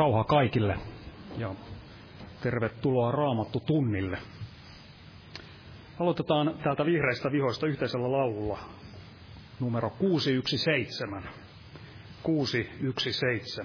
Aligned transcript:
Rauha 0.00 0.24
kaikille 0.24 0.78
ja 1.38 1.54
tervetuloa 2.42 3.12
Raamattu 3.12 3.60
tunnille. 3.60 4.18
Aloitetaan 6.00 6.54
täältä 6.62 6.86
vihreistä 6.86 7.32
vihoista 7.32 7.66
yhteisellä 7.66 8.12
laululla 8.12 8.58
numero 9.60 9.90
617. 9.90 11.30
617. 12.22 13.62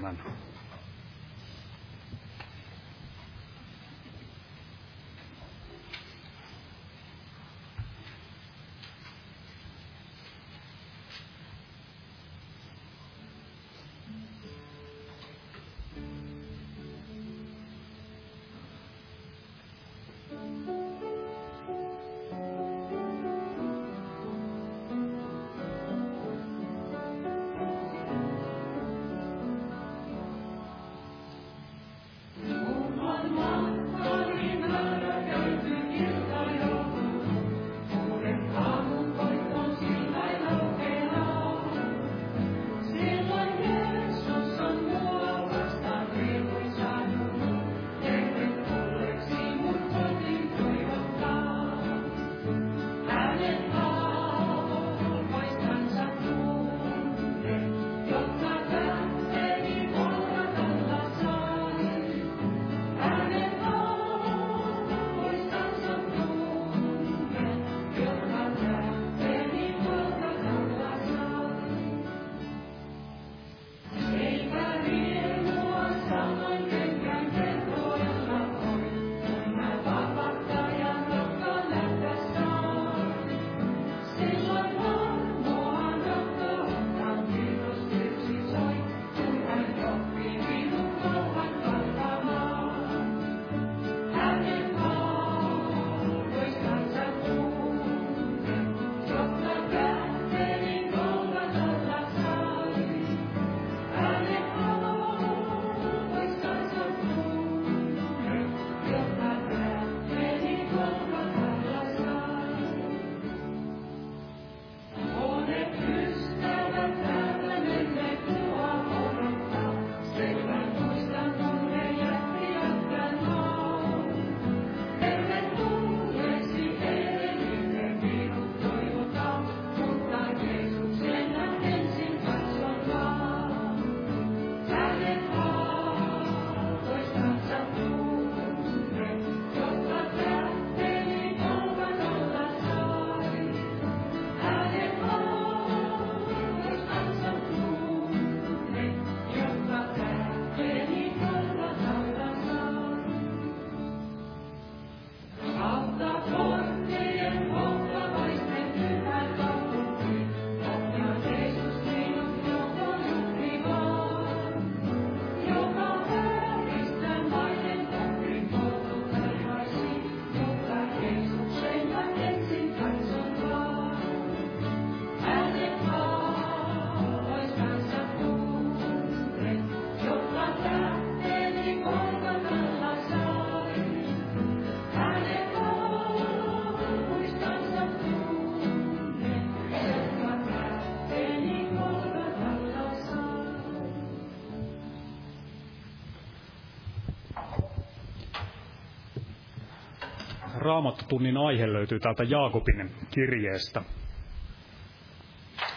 Raamattotunnin 201.06 201.38
aihe 201.38 201.74
löytyy 201.74 202.00
täältä 202.00 202.24
Jaakobin 202.24 202.92
kirjeestä 203.12 203.82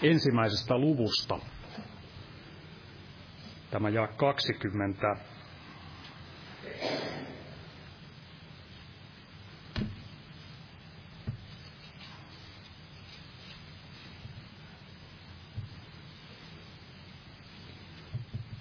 ensimmäisestä 0.03 0.79
luvusta. 0.79 1.39
Tämä 3.71 3.89
jaa 3.89 4.07
20. 4.07 5.17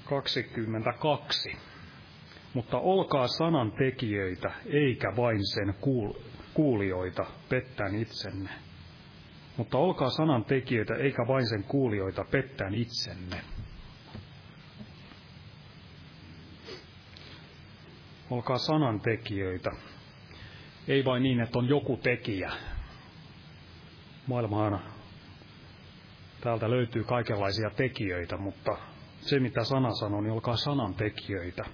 Kaksikymmentäkaksi 0.09 1.57
mutta 2.53 2.79
olkaa 2.79 3.27
sanan 3.27 3.71
tekijöitä, 3.71 4.51
eikä 4.65 5.15
vain 5.15 5.45
sen 5.45 5.73
kuulijoita, 6.57 7.25
pettäen 7.49 7.95
itsenne. 7.95 8.49
Mutta 9.57 9.77
olkaa 9.77 10.09
sanan 10.09 10.45
tekijöitä, 10.45 10.95
eikä 10.95 11.27
vain 11.27 11.47
sen 11.47 11.63
kuulijoita, 11.63 12.25
pettäen 12.31 12.73
itsenne. 12.73 13.41
Olkaa 18.29 18.57
sanan 18.57 18.99
tekijöitä. 18.99 19.71
Ei 20.87 21.05
vain 21.05 21.23
niin, 21.23 21.39
että 21.39 21.59
on 21.59 21.69
joku 21.69 21.97
tekijä. 21.97 22.51
Maailmaan 24.27 24.79
täältä 26.41 26.69
löytyy 26.69 27.03
kaikenlaisia 27.03 27.69
tekijöitä, 27.69 28.37
mutta 28.37 28.77
se 29.21 29.39
mitä 29.39 29.63
sana 29.63 29.91
sanoo, 29.91 30.21
niin 30.21 30.33
olkaa 30.33 30.57
sanan 30.57 30.93
tekijöitä. 30.93 31.65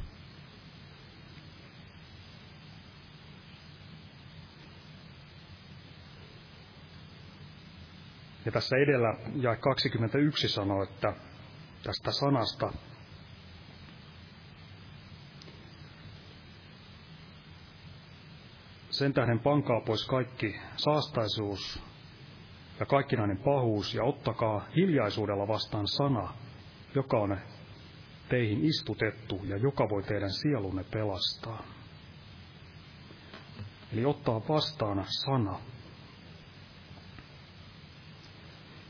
Ja 8.45 8.51
tässä 8.51 8.75
edellä 8.77 9.17
ja 9.35 9.55
21 9.55 10.49
sanoo, 10.49 10.83
että 10.83 11.13
tästä 11.83 12.11
sanasta 12.11 12.73
sen 18.89 19.13
tähden 19.13 19.39
pankaa 19.39 19.81
pois 19.81 20.05
kaikki 20.07 20.59
saastaisuus 20.75 21.79
ja 22.79 22.85
kaikkinainen 22.85 23.37
pahuus 23.37 23.93
ja 23.93 24.03
ottakaa 24.03 24.65
hiljaisuudella 24.75 25.47
vastaan 25.47 25.87
sana, 25.87 26.33
joka 26.95 27.17
on 27.17 27.37
teihin 28.29 28.65
istutettu 28.65 29.41
ja 29.43 29.57
joka 29.57 29.89
voi 29.89 30.03
teidän 30.03 30.31
sielunne 30.31 30.83
pelastaa. 30.83 31.63
Eli 33.93 34.05
ottaa 34.05 34.41
vastaan 34.49 35.05
sana. 35.07 35.59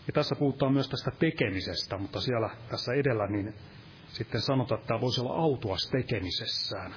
Ja 0.08 0.14
tässä 0.14 0.36
puhutaan 0.36 0.74
myös 0.74 0.90
tästä 0.90 1.12
tekemisestä, 1.20 1.98
mutta 1.98 2.22
siellä 2.22 2.50
tässä 2.70 2.94
edellä 2.94 3.28
niin 3.28 3.54
sitten 4.08 4.42
sanotaan, 4.42 4.80
että 4.80 4.88
tämä 4.88 5.02
voisi 5.02 5.22
olla 5.22 5.36
autuas 5.36 5.90
tekemisessään. 5.92 6.96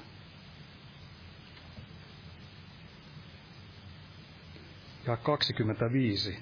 Ja 5.07 5.17
25. 5.17 6.39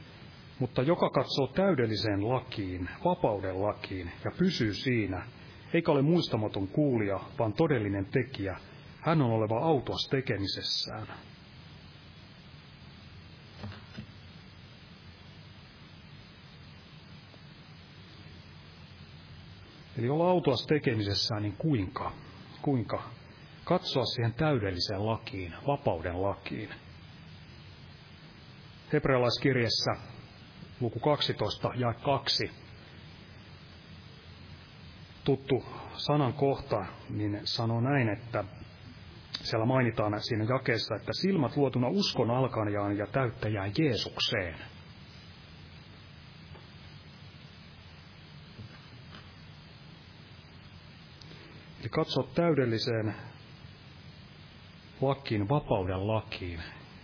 Mutta 0.58 0.82
joka 0.82 1.10
katsoo 1.10 1.46
täydelliseen 1.46 2.28
lakiin, 2.28 2.88
vapauden 3.04 3.62
lakiin, 3.62 4.10
ja 4.24 4.30
pysyy 4.38 4.74
siinä, 4.74 5.26
eikä 5.72 5.92
ole 5.92 6.02
muistamaton 6.02 6.68
kuulija, 6.68 7.20
vaan 7.38 7.52
todellinen 7.52 8.06
tekijä, 8.06 8.56
hän 9.00 9.22
on 9.22 9.30
oleva 9.30 9.58
autuas 9.58 10.08
tekemisessään. 10.10 11.06
Eli 19.98 20.08
olla 20.08 20.30
autuas 20.30 20.66
tekemisessään, 20.66 21.42
niin 21.42 21.56
kuinka? 21.58 22.12
Kuinka? 22.62 23.02
Katsoa 23.64 24.04
siihen 24.04 24.34
täydelliseen 24.34 25.06
lakiin, 25.06 25.54
vapauden 25.66 26.22
lakiin. 26.22 26.70
Hebrealaiskirjassa 28.92 29.96
luku 30.80 31.00
12 31.00 31.72
ja 31.76 31.94
2 31.94 32.50
tuttu 35.24 35.64
sanan 35.96 36.32
kohta, 36.32 36.86
niin 37.10 37.40
sanoo 37.44 37.80
näin, 37.80 38.08
että 38.08 38.44
siellä 39.32 39.66
mainitaan 39.66 40.22
siinä 40.22 40.44
jakeessa, 40.44 40.94
että 40.96 41.12
silmät 41.12 41.56
luotuna 41.56 41.88
uskon 41.88 42.30
alkanjaan 42.30 42.96
ja 42.96 43.06
täyttäjään 43.06 43.72
Jeesukseen. 43.78 44.73
Eli 51.94 52.04
katso 52.04 52.22
täydelliseen 52.22 53.14
lakiin, 55.00 55.48
vapauden 55.48 56.06
lakiin. 56.06 56.62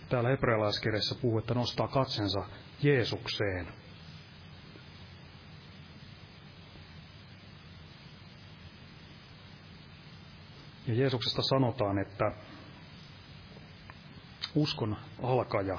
Täällä 0.09 0.29
hebrealaiskirjassa 0.29 1.15
puhuu, 1.21 1.39
että 1.39 1.53
nostaa 1.53 1.87
katsensa 1.87 2.43
Jeesukseen. 2.83 3.67
Ja 10.87 10.93
Jeesuksesta 10.93 11.41
sanotaan, 11.41 11.99
että 11.99 12.31
uskon 14.55 14.97
alkaja 15.23 15.77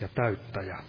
ja 0.00 0.08
täyttäjä. 0.08 0.82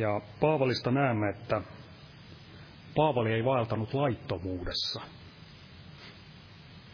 Ja 0.00 0.20
Paavalista 0.40 0.90
näemme, 0.90 1.28
että 1.28 1.62
Paavali 2.96 3.32
ei 3.32 3.44
vaeltanut 3.44 3.94
laittomuudessa. 3.94 5.00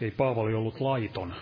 Ei 0.01 0.11
Paavali 0.11 0.55
ollut 0.55 0.81
laiton, 0.81 1.35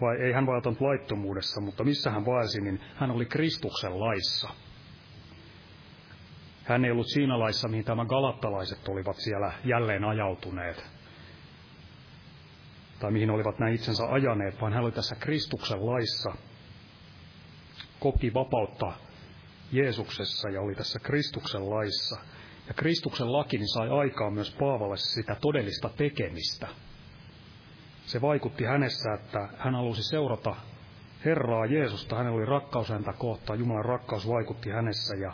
vai 0.00 0.16
ei 0.16 0.32
hän 0.32 0.46
vaeltanut 0.46 0.80
laittomuudessa, 0.80 1.60
mutta 1.60 1.84
missä 1.84 2.10
hän 2.10 2.26
vaelsi, 2.26 2.60
niin 2.60 2.80
hän 2.94 3.10
oli 3.10 3.26
Kristuksen 3.26 4.00
laissa. 4.00 4.48
Hän 6.64 6.84
ei 6.84 6.90
ollut 6.90 7.08
siinä 7.08 7.38
laissa, 7.38 7.68
mihin 7.68 7.84
tämä 7.84 8.04
galattalaiset 8.04 8.88
olivat 8.88 9.16
siellä 9.16 9.52
jälleen 9.64 10.04
ajautuneet, 10.04 10.84
tai 13.00 13.10
mihin 13.10 13.30
olivat 13.30 13.58
näin 13.58 13.74
itsensä 13.74 14.04
ajaneet, 14.10 14.60
vaan 14.60 14.72
hän 14.72 14.84
oli 14.84 14.92
tässä 14.92 15.16
Kristuksen 15.16 15.86
laissa, 15.86 16.32
koki 18.00 18.34
vapautta 18.34 19.05
Jeesuksessa 19.72 20.48
ja 20.48 20.60
oli 20.60 20.74
tässä 20.74 20.98
Kristuksen 20.98 21.70
laissa. 21.70 22.16
Ja 22.68 22.74
Kristuksen 22.74 23.32
laki 23.32 23.58
niin 23.58 23.68
sai 23.68 23.88
aikaan 23.88 24.32
myös 24.32 24.56
Paavalle 24.60 24.96
sitä 24.96 25.36
todellista 25.40 25.88
tekemistä. 25.88 26.68
Se 28.06 28.20
vaikutti 28.20 28.64
hänessä, 28.64 29.14
että 29.14 29.48
hän 29.58 29.74
halusi 29.74 30.02
seurata 30.02 30.56
Herraa 31.24 31.66
Jeesusta. 31.66 32.16
Hänellä 32.16 32.36
oli 32.36 32.46
rakkaus 32.46 32.88
häntä 32.88 33.12
kohtaan. 33.12 33.58
Jumalan 33.58 33.84
rakkaus 33.84 34.28
vaikutti 34.28 34.70
hänessä 34.70 35.16
ja 35.16 35.32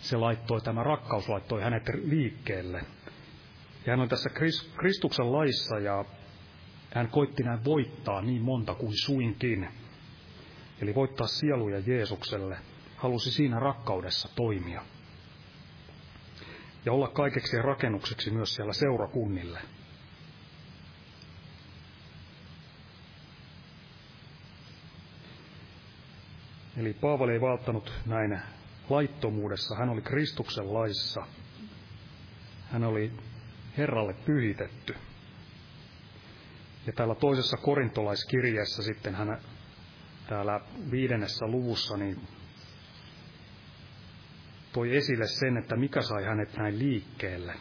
se 0.00 0.16
laittoi, 0.16 0.60
tämä 0.60 0.82
rakkaus 0.82 1.28
laittoi 1.28 1.62
hänet 1.62 1.82
liikkeelle. 2.04 2.78
Ja 3.86 3.92
hän 3.92 4.00
on 4.00 4.08
tässä 4.08 4.30
Kristuksen 4.76 5.32
laissa 5.32 5.78
ja 5.78 6.04
hän 6.94 7.08
koitti 7.08 7.42
näin 7.42 7.64
voittaa 7.64 8.22
niin 8.22 8.42
monta 8.42 8.74
kuin 8.74 8.92
suinkin. 9.04 9.68
Eli 10.80 10.94
voittaa 10.94 11.26
sieluja 11.26 11.78
Jeesukselle 11.86 12.58
halusi 12.98 13.30
siinä 13.30 13.60
rakkaudessa 13.60 14.28
toimia. 14.36 14.82
Ja 16.84 16.92
olla 16.92 17.08
kaikeksi 17.08 17.62
rakennukseksi 17.62 18.30
myös 18.30 18.54
siellä 18.54 18.72
seurakunnille. 18.72 19.60
Eli 26.76 26.94
Paavali 26.94 27.32
ei 27.32 27.40
valtanut 27.40 27.92
näin 28.06 28.40
laittomuudessa. 28.90 29.76
Hän 29.76 29.88
oli 29.88 30.02
Kristuksen 30.02 30.74
laissa. 30.74 31.26
Hän 32.70 32.84
oli 32.84 33.12
Herralle 33.76 34.14
pyhitetty. 34.14 34.96
Ja 36.86 36.92
täällä 36.92 37.14
toisessa 37.14 37.56
korintolaiskirjeessä 37.56 38.82
sitten 38.82 39.14
hän 39.14 39.40
täällä 40.28 40.60
viidennessä 40.90 41.46
luvussa 41.46 41.96
niin 41.96 42.37
toi 44.78 44.96
esille 44.96 45.26
sen, 45.26 45.56
että 45.56 45.76
mikä 45.76 46.02
sai 46.02 46.24
hänet 46.24 46.56
näin 46.56 46.78
liikkeelle. 46.78 47.54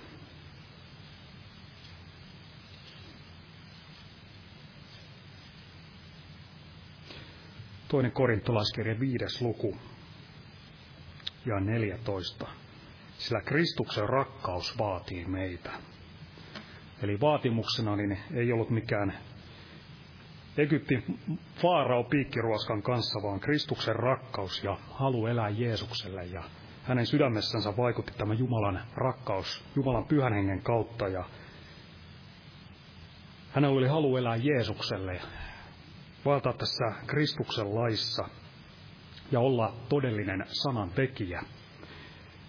Toinen 7.88 8.12
korintolaiskirja 8.12 8.99
viides 8.99 9.41
luku 9.41 9.77
ja 11.45 11.60
14. 11.60 12.47
Sillä 13.17 13.41
Kristuksen 13.41 14.10
rakkaus 14.10 14.77
vaatii 14.77 15.25
meitä. 15.25 15.71
Eli 17.01 17.19
vaatimuksena 17.21 17.95
niin 17.95 18.17
ei 18.34 18.51
ollut 18.51 18.69
mikään 18.69 19.17
Egyptin 20.58 21.19
faarao 21.62 22.03
piikkiruoskan 22.03 22.82
kanssa, 22.82 23.19
vaan 23.23 23.39
Kristuksen 23.39 23.95
rakkaus 23.95 24.63
ja 24.63 24.77
halu 24.91 25.27
elää 25.27 25.49
Jeesukselle 25.49 26.25
ja 26.25 26.43
hänen 26.88 27.06
sydämessänsä 27.06 27.78
vaikutti 27.78 28.13
tämä 28.17 28.34
Jumalan 28.34 28.82
rakkaus 28.95 29.63
Jumalan 29.76 30.06
pyhän 30.06 30.34
hengen 30.34 30.62
kautta 30.62 31.08
ja 31.08 31.23
hänellä 33.52 33.78
oli 33.78 33.88
halu 33.88 34.17
elää 34.17 34.36
Jeesukselle, 34.36 35.21
valtaa 36.26 36.54
tässä 36.54 37.06
Kristuksen 37.08 37.76
laissa 37.76 38.30
ja 39.32 39.39
olla 39.39 39.73
todellinen 39.89 40.45
sanan 40.47 40.89
tekijä. 40.89 41.43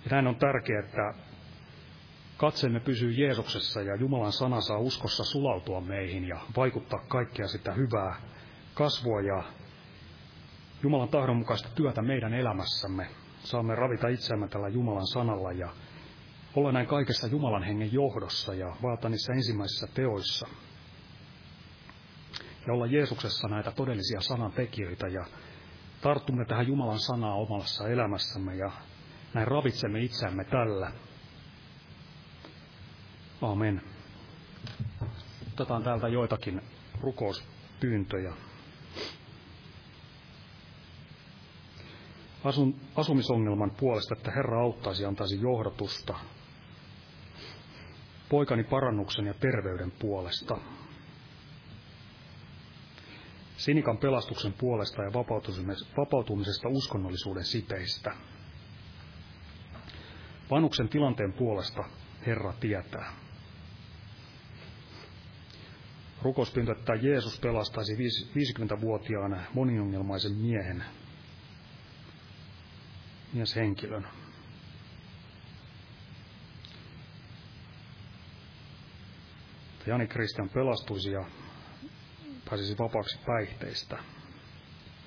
Ja 0.05 0.11
näin 0.11 0.27
on 0.27 0.37
tärkeää, 0.37 0.81
että 0.81 1.15
katseemme 2.37 2.81
pysyy 2.81 3.13
Jeesuksessa 3.13 3.83
ja 3.83 3.97
Jumalan 3.97 4.33
sana 4.33 4.61
saa 4.61 4.79
uskossa 4.79 5.25
sulautua 5.25 5.81
meihin 5.81 6.29
ja 6.29 6.41
vaikuttaa 6.57 7.01
kaikkea 7.09 7.47
sitä 7.49 7.73
hyvää 7.73 8.21
kasvua 8.75 9.21
ja 9.21 9.43
Jumalan 10.83 11.09
tahdonmukaista 11.09 11.69
työtä 11.75 12.03
meidän 12.03 12.35
elämässämme 12.35 13.09
saamme 13.45 13.75
ravita 13.75 14.09
itseämme 14.09 14.49
tällä 14.49 14.69
Jumalan 14.69 15.07
sanalla 15.07 15.53
ja 15.53 15.69
olla 16.57 16.73
näin 16.73 16.87
kaikessa 16.87 17.27
Jumalan 17.27 17.63
hengen 17.63 17.93
johdossa 17.93 18.55
ja 18.55 18.77
vaata 18.83 19.09
niissä 19.09 19.33
ensimmäisissä 19.33 19.87
teoissa. 19.95 20.49
Ja 22.67 22.73
olla 22.73 22.87
Jeesuksessa 22.87 23.49
näitä 23.49 23.71
todellisia 23.71 24.21
sanan 24.21 24.53
tekijöitä 24.53 25.09
ja 25.09 25.25
tartumme 26.01 26.45
tähän 26.45 26.67
Jumalan 26.67 26.99
sanaa 27.01 27.35
omassa 27.35 27.89
elämässämme 27.89 28.55
ja 28.55 28.71
näin 29.35 29.49
ravitsemme 29.49 30.01
itseämme 30.01 30.45
tällä. 30.45 30.93
Amen. 33.43 33.83
Otetaan 35.53 35.83
täältä 35.83 36.09
joitakin 36.09 36.61
rukouspyyntöjä. 37.01 38.33
Asun, 42.45 42.75
asumisongelman 42.95 43.71
puolesta, 43.71 44.15
että 44.19 44.31
Herra 44.31 44.61
auttaisi 44.61 45.03
ja 45.03 45.09
antaisi 45.09 45.41
johdatusta 45.41 46.15
poikani 48.29 48.65
parannuksen 48.65 49.27
ja 49.27 49.35
terveyden 49.35 49.91
puolesta. 49.91 50.59
Sinikan 53.57 53.99
pelastuksen 53.99 54.53
puolesta 54.53 55.03
ja 55.03 55.13
vapautumisesta 55.97 56.69
uskonnollisuuden 56.69 57.45
siteistä. 57.45 58.15
Vanuksen 60.51 60.89
tilanteen 60.89 61.33
puolesta 61.33 61.85
Herra 62.27 62.53
tietää. 62.53 63.13
Rukouspyyntö, 66.23 66.73
että 66.73 66.95
Jeesus 66.95 67.41
pelastaisi 67.41 67.97
50-vuotiaan 67.97 69.47
moniongelmaisen 69.55 70.33
miehen, 70.33 70.85
mieshenkilön. 73.33 74.07
Jani 79.87 80.07
Kristian 80.07 80.49
pelastuisi 80.49 81.11
ja 81.11 81.25
pääsisi 82.51 82.79
vapaaksi 82.79 83.19
päihteistä. 83.27 83.99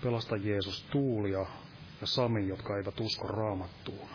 Pelasta 0.03 0.35
Jeesus 0.35 0.83
Tuulia 0.91 1.45
ja 2.01 2.07
Sami, 2.07 2.47
jotka 2.47 2.77
eivät 2.77 2.99
usko 2.99 3.27
raamattuun. 3.27 4.09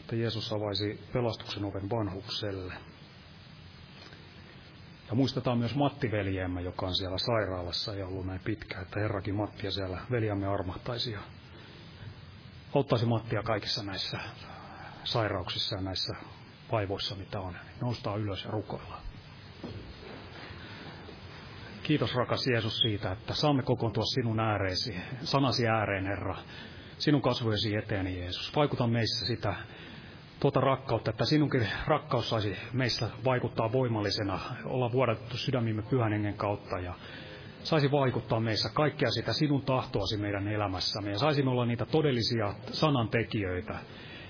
Että 0.00 0.16
Jeesus 0.16 0.52
avaisi 0.52 1.00
pelastuksen 1.12 1.64
oven 1.64 1.90
vanhukselle. 1.90 2.74
Ja 5.08 5.14
muistetaan 5.14 5.58
myös 5.58 5.74
Matti 5.74 6.10
veljemme, 6.10 6.62
joka 6.62 6.86
on 6.86 6.94
siellä 6.94 7.18
sairaalassa 7.18 7.94
ja 7.94 8.06
ollut 8.06 8.26
näin 8.26 8.40
pitkä, 8.44 8.80
että 8.80 9.00
Herrakin 9.00 9.34
Mattia 9.34 9.70
siellä 9.70 9.98
veljämme 10.10 10.46
armahtaisi 10.46 11.12
ja 11.12 11.20
auttaisi 12.74 13.06
Mattia 13.06 13.42
kaikissa 13.42 13.82
näissä 13.82 14.18
sairauksissa 15.04 15.76
ja 15.76 15.82
näissä 15.82 16.14
vaivoissa, 16.72 17.14
mitä 17.16 17.40
on. 17.40 17.56
Noustaan 17.80 18.20
ylös 18.20 18.44
ja 18.44 18.50
rukoillaan. 18.50 19.02
Kiitos 21.82 22.14
rakas 22.14 22.46
Jeesus 22.46 22.78
siitä, 22.78 23.12
että 23.12 23.34
saamme 23.34 23.62
kokoontua 23.62 24.04
sinun 24.04 24.40
ääreesi, 24.40 24.96
sanasi 25.22 25.68
ääreen 25.68 26.06
Herra, 26.06 26.36
sinun 26.98 27.22
kasvojesi 27.22 27.76
eteeni 27.76 28.18
Jeesus. 28.18 28.56
Vaikuta 28.56 28.86
meissä 28.86 29.26
sitä 29.26 29.54
tuota 30.40 30.60
rakkautta, 30.60 31.10
että 31.10 31.24
sinunkin 31.24 31.68
rakkaus 31.86 32.30
saisi 32.30 32.56
meissä 32.72 33.10
vaikuttaa 33.24 33.72
voimallisena, 33.72 34.40
olla 34.64 34.92
vuodatettu 34.92 35.36
sydämimme 35.36 35.82
pyhän 35.82 36.12
hengen 36.12 36.34
kautta 36.34 36.78
ja 36.78 36.94
saisi 37.62 37.90
vaikuttaa 37.90 38.40
meissä 38.40 38.70
kaikkea 38.74 39.10
sitä 39.10 39.32
sinun 39.32 39.62
tahtoasi 39.62 40.16
meidän 40.16 40.48
elämässämme 40.48 41.10
ja 41.10 41.18
saisimme 41.18 41.50
olla 41.50 41.66
niitä 41.66 41.86
todellisia 41.86 42.54
sanantekijöitä, 42.72 43.78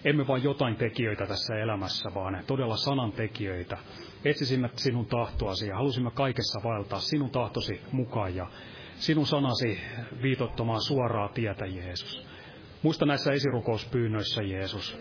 emme 0.04 0.26
vain 0.26 0.42
jotain 0.42 0.76
tekijöitä 0.76 1.26
tässä 1.26 1.58
elämässä, 1.58 2.10
vaan 2.14 2.44
todella 2.46 2.76
sanan 2.76 3.12
tekijöitä. 3.12 3.78
Etsisimme 4.24 4.70
sinun 4.74 5.06
tahtoasi 5.06 5.66
ja 5.68 5.76
halusimme 5.76 6.10
kaikessa 6.10 6.60
vaeltaa 6.64 7.00
sinun 7.00 7.30
tahtosi 7.30 7.80
mukaan 7.92 8.36
ja 8.36 8.46
sinun 8.96 9.26
sanasi 9.26 9.80
viitottamaan 10.22 10.80
suoraa 10.80 11.28
tietä, 11.28 11.66
Jeesus. 11.66 12.26
Muista 12.82 13.06
näissä 13.06 13.32
esirukouspyynnöissä, 13.32 14.42
Jeesus. 14.42 14.98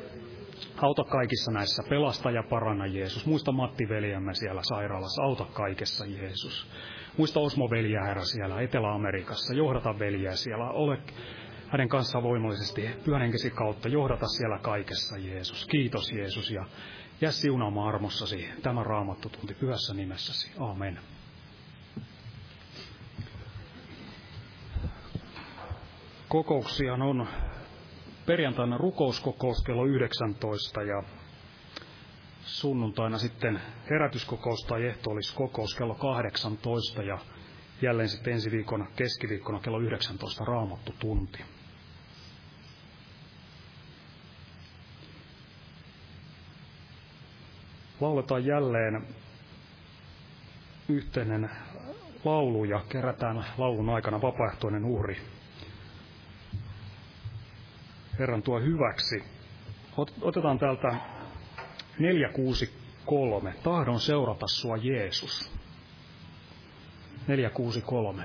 Auta 0.81 1.03
kaikissa 1.03 1.51
näissä, 1.51 1.83
pelasta 1.89 2.31
ja 2.31 2.43
paranna 2.49 2.85
Jeesus. 2.85 3.25
Muista 3.25 3.51
Matti 3.51 3.89
veljämme 3.89 4.33
siellä 4.33 4.61
sairaalassa, 4.63 5.23
auta 5.23 5.45
kaikessa 5.45 6.05
Jeesus. 6.05 6.67
Muista 7.17 7.39
Osmo 7.39 7.69
veljeä, 7.69 8.03
Herra, 8.03 8.23
siellä 8.23 8.61
Etelä-Amerikassa, 8.61 9.53
johdata 9.53 9.99
veljeä 9.99 10.35
siellä, 10.35 10.69
ole 10.69 10.97
hänen 11.67 11.89
kanssaan 11.89 12.23
voimallisesti 12.23 12.89
pyhänenkesi 13.05 13.49
kautta 13.49 13.89
johdata 13.89 14.27
siellä 14.27 14.59
kaikessa, 14.59 15.17
Jeesus. 15.17 15.65
Kiitos, 15.65 16.11
Jeesus, 16.11 16.51
ja 16.51 16.65
jää 17.21 17.31
siunaamaan 17.31 17.87
armossasi 17.95 18.49
tämä 18.63 18.83
raamattu 18.83 19.29
tunti 19.29 19.53
pyhässä 19.53 19.93
nimessäsi. 19.93 20.51
Amen. 20.59 20.99
Kokouksia 26.27 26.93
on 26.93 27.27
perjantaina 28.27 28.77
rukouskokous 28.77 29.63
kello 29.63 29.85
19 29.85 30.81
ja 30.83 31.03
sunnuntaina 32.41 33.17
sitten 33.17 33.61
herätyskokous 33.89 34.59
tai 34.67 34.85
ehtoolliskokous 34.85 35.75
kello 35.75 35.95
18 35.95 37.03
ja 37.03 37.17
jälleen 37.81 38.09
sitten 38.09 38.33
ensi 38.33 38.51
viikon 38.51 38.87
keskiviikkona 38.95 39.59
kello 39.59 39.79
19 39.79 40.45
raamattu 40.45 40.93
tunti. 40.99 41.39
lauletaan 48.01 48.45
jälleen 48.45 49.07
yhteinen 50.89 51.49
laulu 52.25 52.63
ja 52.63 52.81
kerätään 52.89 53.45
laulun 53.57 53.89
aikana 53.89 54.21
vapaaehtoinen 54.21 54.85
uhri. 54.85 55.17
Herran 58.19 58.43
tuo 58.43 58.59
hyväksi. 58.59 59.23
Otetaan 60.21 60.59
täältä 60.59 60.95
463. 61.99 63.53
Tahdon 63.63 63.99
seurata 63.99 64.47
sua 64.47 64.77
Jeesus. 64.77 65.51
463. 67.27 68.23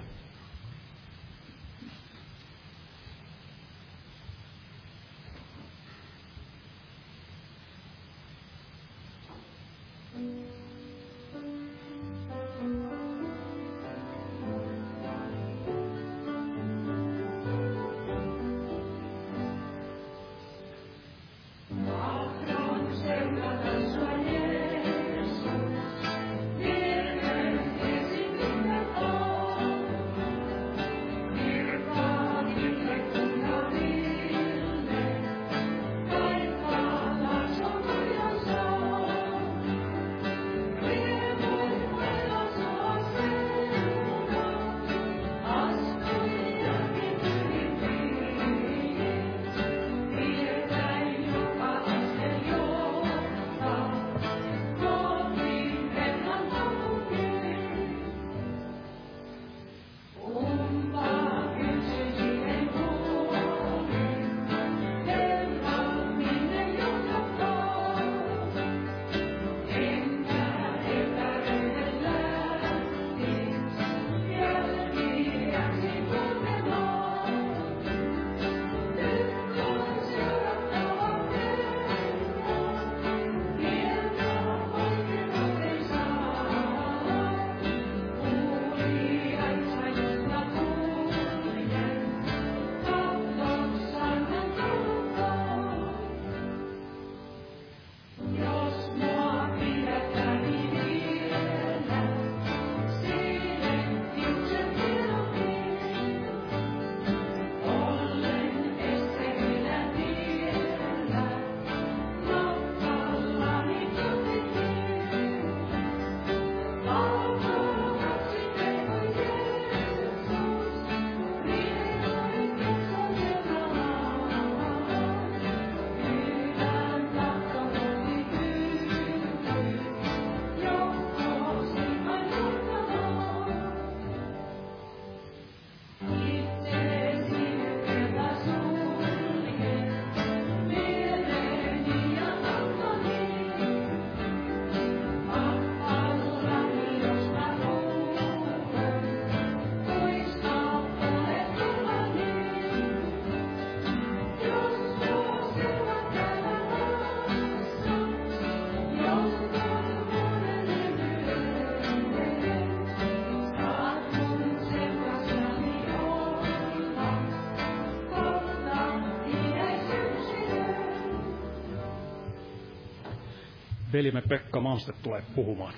velimme 173.92 174.22
Pekka 174.28 174.60
Malmstedt 174.60 175.02
tulee 175.02 175.22
puhumaan. 175.34 175.74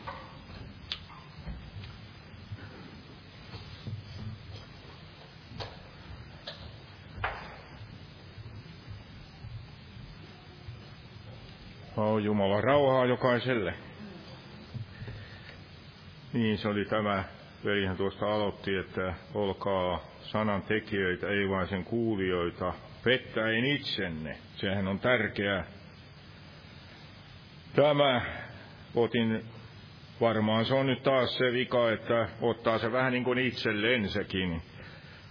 Oh, 11.96 12.18
Jumala 12.18 12.60
rauhaa 12.60 13.06
jokaiselle. 13.06 13.74
Niin, 16.32 16.58
se 16.58 16.68
oli 16.68 16.84
tämä, 16.84 17.24
velihän 17.64 17.96
tuosta 17.96 18.34
aloitti, 18.34 18.76
että 18.76 19.14
olkaa 19.34 20.00
sanan 20.20 20.62
tekijöitä, 20.62 21.28
ei 21.28 21.48
vain 21.48 21.68
sen 21.68 21.84
kuulijoita, 21.84 22.74
pettäen 23.04 23.64
itsenne. 23.64 24.36
Sehän 24.56 24.88
on 24.88 24.98
tärkeää. 25.00 25.64
Tämä 27.74 28.20
otin, 28.94 29.44
varmaan 30.20 30.64
se 30.64 30.74
on 30.74 30.86
nyt 30.86 31.02
taas 31.02 31.36
se 31.36 31.52
vika, 31.52 31.92
että 31.92 32.28
ottaa 32.40 32.78
se 32.78 32.92
vähän 32.92 33.12
niin 33.12 33.24
kuin 33.24 33.38
itselleensäkin. 33.38 34.62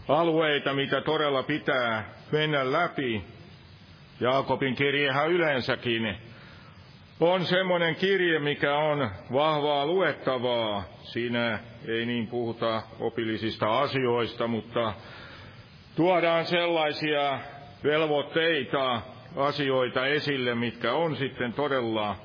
Alueita, 0.07 0.73
mitä 0.73 1.01
todella 1.01 1.43
pitää 1.43 2.09
mennä 2.31 2.71
läpi. 2.71 3.23
Jaakobin 4.19 4.75
kirjehän 4.75 5.31
yleensäkin 5.31 6.17
on 7.19 7.45
semmoinen 7.45 7.95
kirje, 7.95 8.39
mikä 8.39 8.75
on 8.75 9.09
vahvaa 9.33 9.85
luettavaa. 9.85 10.83
Siinä 11.01 11.59
ei 11.87 12.05
niin 12.05 12.27
puhuta 12.27 12.81
opillisista 12.99 13.79
asioista, 13.79 14.47
mutta 14.47 14.93
tuodaan 15.95 16.45
sellaisia 16.45 17.39
velvoitteita, 17.83 19.01
asioita 19.35 20.05
esille, 20.05 20.55
mitkä 20.55 20.93
on 20.93 21.15
sitten 21.15 21.53
todella 21.53 22.15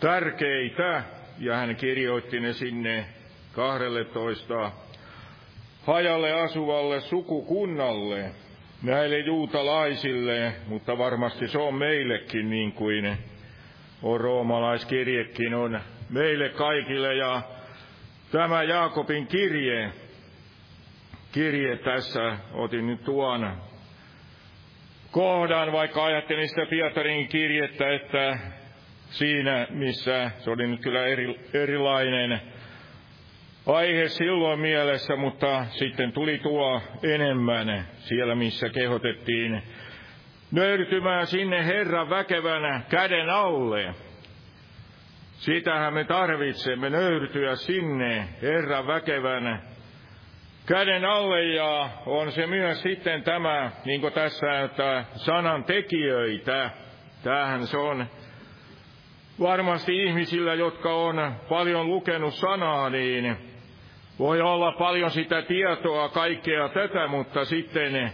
tärkeitä. 0.00 1.02
Ja 1.38 1.56
hän 1.56 1.76
kirjoitti 1.76 2.40
ne 2.40 2.52
sinne 2.52 3.06
12 3.52 4.72
hajalle 5.86 6.32
asuvalle 6.32 7.00
sukukunnalle, 7.00 8.30
näille 8.82 9.18
juutalaisille, 9.18 10.52
mutta 10.66 10.98
varmasti 10.98 11.48
se 11.48 11.58
on 11.58 11.74
meillekin 11.74 12.50
niin 12.50 12.72
kuin 12.72 13.18
on 14.02 14.20
roomalaiskirjekin 14.20 15.54
on 15.54 15.80
meille 16.10 16.48
kaikille 16.48 17.14
ja 17.14 17.42
tämä 18.32 18.62
Jaakobin 18.62 19.26
kirje, 19.26 19.92
kirje 21.32 21.76
tässä, 21.76 22.36
otin 22.52 22.86
nyt 22.86 23.04
tuon 23.04 23.52
kohdan, 25.10 25.72
vaikka 25.72 26.04
ajattelin 26.04 26.48
sitä 26.48 26.66
Pietarin 26.66 27.28
kirjettä, 27.28 27.94
että 27.94 28.38
siinä, 29.10 29.66
missä 29.70 30.30
se 30.38 30.50
oli 30.50 30.66
nyt 30.66 30.80
kyllä 30.80 31.06
eri, 31.06 31.40
erilainen 31.54 32.40
aihe 33.66 34.08
silloin 34.08 34.60
mielessä, 34.60 35.16
mutta 35.16 35.66
sitten 35.70 36.12
tuli 36.12 36.38
tuo 36.38 36.82
enemmän 37.02 37.86
siellä, 37.96 38.34
missä 38.34 38.68
kehotettiin 38.68 39.62
nöyrtymään 40.52 41.26
sinne 41.26 41.66
Herran 41.66 42.10
väkevänä 42.10 42.80
käden 42.88 43.30
alle. 43.30 43.94
Sitähän 45.32 45.94
me 45.94 46.04
tarvitsemme, 46.04 46.90
nöyrtyä 46.90 47.56
sinne 47.56 48.28
Herran 48.42 48.86
väkevänä 48.86 49.60
käden 50.66 51.04
alle 51.04 51.42
ja 51.42 51.90
on 52.06 52.32
se 52.32 52.46
myös 52.46 52.82
sitten 52.82 53.22
tämä, 53.22 53.70
niin 53.84 54.00
kuin 54.00 54.12
tässä, 54.12 54.60
että 54.60 55.04
sanan 55.14 55.64
tekijöitä. 55.64 56.70
Tämähän 57.22 57.66
se 57.66 57.76
on 57.76 58.06
varmasti 59.40 60.04
ihmisillä, 60.04 60.54
jotka 60.54 60.94
on 60.94 61.34
paljon 61.48 61.86
lukenut 61.86 62.34
sanaa, 62.34 62.90
niin 62.90 63.36
voi 64.18 64.40
olla 64.40 64.72
paljon 64.72 65.10
sitä 65.10 65.42
tietoa, 65.42 66.08
kaikkea 66.08 66.68
tätä, 66.68 67.06
mutta 67.06 67.44
sitten 67.44 68.12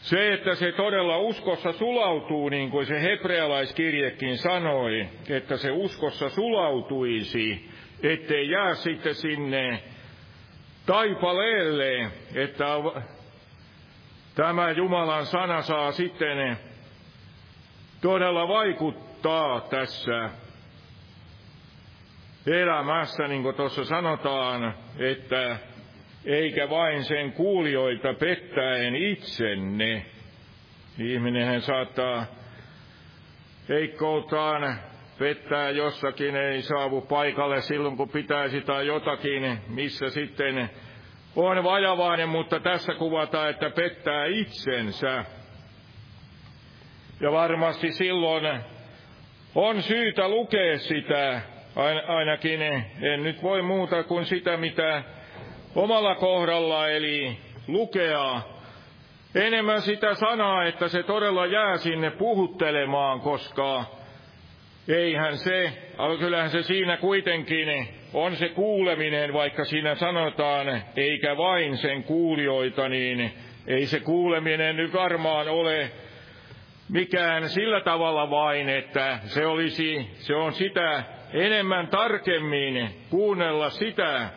se, 0.00 0.32
että 0.32 0.54
se 0.54 0.72
todella 0.72 1.18
uskossa 1.18 1.72
sulautuu, 1.72 2.48
niin 2.48 2.70
kuin 2.70 2.86
se 2.86 3.02
hebrealaiskirjekin 3.02 4.38
sanoi, 4.38 5.08
että 5.28 5.56
se 5.56 5.70
uskossa 5.70 6.28
sulautuisi, 6.28 7.70
ettei 8.02 8.50
jää 8.50 8.74
sitten 8.74 9.14
sinne 9.14 9.82
taipaleelle, 10.86 12.10
että 12.34 12.64
tämä 14.34 14.70
Jumalan 14.70 15.26
sana 15.26 15.62
saa 15.62 15.92
sitten 15.92 16.58
todella 18.02 18.48
vaikuttaa 18.48 19.05
tässä 19.70 20.30
elämässä, 22.46 23.28
niin 23.28 23.42
kuin 23.42 23.56
tuossa 23.56 23.84
sanotaan, 23.84 24.74
että 24.98 25.56
eikä 26.24 26.70
vain 26.70 27.04
sen 27.04 27.32
kuulijoita 27.32 28.14
pettäen 28.14 28.96
itsenne. 28.96 30.06
Ihminenhän 30.98 31.60
saattaa 31.60 32.26
heikkoutaan 33.68 34.78
pettää 35.18 35.70
jossakin, 35.70 36.36
ei 36.36 36.62
saavu 36.62 37.00
paikalle 37.00 37.60
silloin 37.60 37.96
kun 37.96 38.08
pitäisi 38.08 38.60
tai 38.60 38.86
jotakin, 38.86 39.58
missä 39.68 40.10
sitten 40.10 40.70
on 41.36 41.64
vajavainen, 41.64 42.28
mutta 42.28 42.60
tässä 42.60 42.94
kuvataan, 42.94 43.50
että 43.50 43.70
pettää 43.70 44.26
itsensä. 44.26 45.24
Ja 47.20 47.32
varmasti 47.32 47.92
silloin 47.92 48.64
on 49.56 49.82
syytä 49.82 50.28
lukea 50.28 50.78
sitä, 50.78 51.40
ainakin 52.08 52.62
en 53.02 53.22
nyt 53.22 53.42
voi 53.42 53.62
muuta 53.62 54.02
kuin 54.02 54.24
sitä, 54.24 54.56
mitä 54.56 55.02
omalla 55.74 56.14
kohdalla, 56.14 56.88
eli 56.88 57.36
lukea. 57.68 58.40
Enemmän 59.34 59.82
sitä 59.82 60.14
sanaa, 60.14 60.64
että 60.64 60.88
se 60.88 61.02
todella 61.02 61.46
jää 61.46 61.76
sinne 61.76 62.10
puhuttelemaan, 62.10 63.20
koska 63.20 63.84
eihän 64.88 65.36
se, 65.36 65.72
kyllähän 66.18 66.50
se 66.50 66.62
siinä 66.62 66.96
kuitenkin 66.96 67.88
on 68.14 68.36
se 68.36 68.48
kuuleminen, 68.48 69.32
vaikka 69.32 69.64
siinä 69.64 69.94
sanotaan, 69.94 70.82
eikä 70.96 71.36
vain 71.36 71.76
sen 71.76 72.04
kuulijoita, 72.04 72.88
niin 72.88 73.32
ei 73.66 73.86
se 73.86 74.00
kuuleminen 74.00 74.76
nyt 74.76 74.92
varmaan 74.92 75.48
ole 75.48 75.90
mikään 76.88 77.48
sillä 77.48 77.80
tavalla 77.80 78.30
vain, 78.30 78.68
että 78.68 79.18
se 79.24 79.46
olisi, 79.46 80.10
se 80.14 80.34
on 80.34 80.52
sitä 80.52 81.04
enemmän 81.32 81.88
tarkemmin 81.88 82.90
kuunnella 83.10 83.70
sitä, 83.70 84.30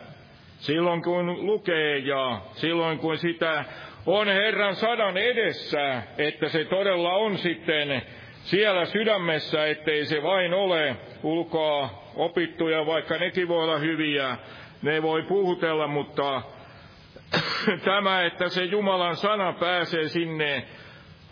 silloin 0.58 1.02
kun 1.02 1.46
lukee 1.46 1.98
ja 1.98 2.40
silloin 2.52 2.98
kun 2.98 3.18
sitä 3.18 3.64
on 4.06 4.28
Herran 4.28 4.76
sadan 4.76 5.16
edessä, 5.16 6.02
että 6.18 6.48
se 6.48 6.64
todella 6.64 7.12
on 7.12 7.38
sitten 7.38 8.02
siellä 8.42 8.84
sydämessä, 8.84 9.66
ettei 9.66 10.04
se 10.04 10.22
vain 10.22 10.54
ole 10.54 10.96
ulkoa 11.22 11.90
opittuja, 12.16 12.86
vaikka 12.86 13.18
nekin 13.18 13.48
voi 13.48 13.64
olla 13.64 13.78
hyviä, 13.78 14.36
ne 14.82 15.02
voi 15.02 15.22
puhutella, 15.22 15.86
mutta 15.86 16.42
tämä, 17.84 18.22
että 18.22 18.48
se 18.48 18.64
Jumalan 18.64 19.16
sana 19.16 19.52
pääsee 19.52 20.08
sinne 20.08 20.64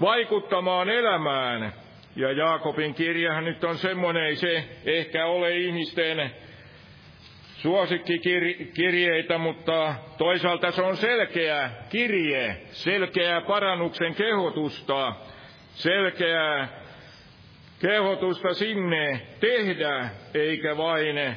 vaikuttamaan 0.01 0.89
elämään. 0.89 1.73
Ja 2.17 2.33
Jaakobin 2.33 2.95
kirjahan 2.95 3.45
nyt 3.45 3.65
on 3.65 3.79
semmoinen, 3.79 4.25
ei 4.25 4.37
se 4.37 4.65
ehkä 4.85 5.27
ole 5.27 5.57
ihmisten 5.57 6.31
suosikkikirjeitä, 7.57 9.39
mutta 9.39 9.95
toisaalta 10.19 10.71
se 10.71 10.83
on 10.83 10.97
selkeä 10.97 11.71
kirje, 11.89 12.57
selkeää 12.71 13.41
parannuksen 13.41 14.15
kehotusta, 14.15 15.13
selkeää 15.75 16.69
kehotusta 17.81 18.55
sinne 18.55 19.21
tehdä, 19.41 20.11
eikä 20.35 20.77
vain 20.77 21.37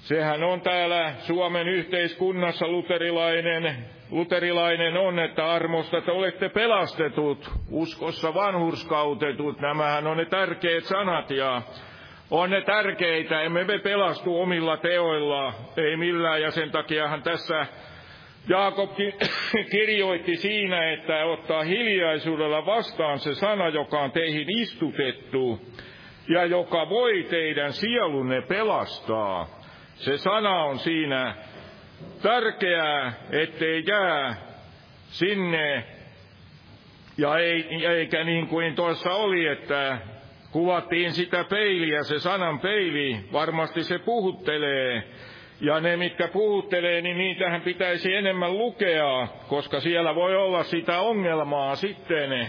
Sehän 0.00 0.42
on 0.44 0.60
täällä 0.60 1.14
Suomen 1.18 1.68
yhteiskunnassa 1.68 2.68
luterilainen, 2.68 3.84
luterilainen 4.14 4.96
on, 4.96 5.18
että 5.18 5.52
armosta 5.52 6.00
te 6.00 6.12
olette 6.12 6.48
pelastetut, 6.48 7.50
uskossa 7.70 8.34
vanhurskautetut. 8.34 9.60
Nämähän 9.60 10.06
on 10.06 10.16
ne 10.16 10.24
tärkeät 10.24 10.84
sanat 10.84 11.30
ja 11.30 11.62
on 12.30 12.50
ne 12.50 12.60
tärkeitä. 12.60 13.42
Emme 13.42 13.64
me 13.64 13.78
pelastu 13.78 14.40
omilla 14.40 14.76
teoilla, 14.76 15.52
ei 15.76 15.96
millään, 15.96 16.42
ja 16.42 16.50
sen 16.50 16.70
takiahan 16.70 17.22
tässä 17.22 17.66
Jaakob 18.48 18.90
kirjoitti 19.72 20.36
siinä, 20.36 20.92
että 20.92 21.24
ottaa 21.24 21.62
hiljaisuudella 21.62 22.66
vastaan 22.66 23.18
se 23.18 23.34
sana, 23.34 23.68
joka 23.68 23.98
on 23.98 24.12
teihin 24.12 24.60
istutettu, 24.60 25.60
ja 26.28 26.44
joka 26.44 26.88
voi 26.88 27.26
teidän 27.30 27.72
sielunne 27.72 28.42
pelastaa. 28.42 29.46
Se 29.94 30.16
sana 30.18 30.64
on 30.64 30.78
siinä 30.78 31.34
tärkeää, 32.22 33.12
ettei 33.30 33.84
jää 33.86 34.36
sinne, 35.06 35.84
ja 37.18 37.38
ei, 37.38 37.86
eikä 37.86 38.24
niin 38.24 38.46
kuin 38.46 38.74
tuossa 38.74 39.10
oli, 39.14 39.46
että 39.46 39.98
kuvattiin 40.52 41.12
sitä 41.12 41.44
peiliä, 41.44 42.02
se 42.02 42.18
sanan 42.18 42.60
peili, 42.60 43.20
varmasti 43.32 43.82
se 43.82 43.98
puhuttelee. 43.98 45.02
Ja 45.60 45.80
ne, 45.80 45.96
mitkä 45.96 46.28
puhuttelee, 46.28 47.00
niin 47.00 47.18
niitähän 47.18 47.60
pitäisi 47.60 48.14
enemmän 48.14 48.58
lukea, 48.58 49.28
koska 49.48 49.80
siellä 49.80 50.14
voi 50.14 50.36
olla 50.36 50.62
sitä 50.62 51.00
ongelmaa 51.00 51.74
sitten. 51.74 52.46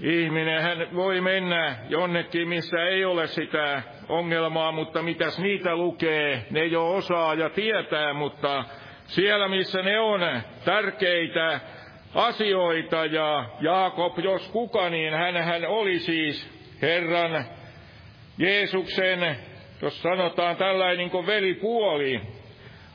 Ihminen 0.00 0.62
hän 0.62 0.88
voi 0.94 1.20
mennä 1.20 1.76
jonnekin, 1.88 2.48
missä 2.48 2.84
ei 2.84 3.04
ole 3.04 3.26
sitä 3.26 3.82
ongelmaa, 4.12 4.72
mutta 4.72 5.02
mitäs 5.02 5.38
niitä 5.38 5.76
lukee, 5.76 6.46
ne 6.50 6.66
jo 6.66 6.90
osaa 6.94 7.34
ja 7.34 7.50
tietää, 7.50 8.12
mutta 8.12 8.64
siellä 9.06 9.48
missä 9.48 9.82
ne 9.82 10.00
on 10.00 10.20
tärkeitä 10.64 11.60
asioita 12.14 13.04
ja 13.04 13.44
Jaakob, 13.60 14.18
jos 14.18 14.48
kuka, 14.48 14.90
niin 14.90 15.14
hän, 15.14 15.66
oli 15.66 15.98
siis 15.98 16.50
Herran 16.82 17.44
Jeesuksen, 18.38 19.36
jos 19.82 20.02
sanotaan 20.02 20.56
tällainen 20.56 20.98
niin 20.98 21.10
kuin 21.10 21.26
velipuoli, 21.26 22.20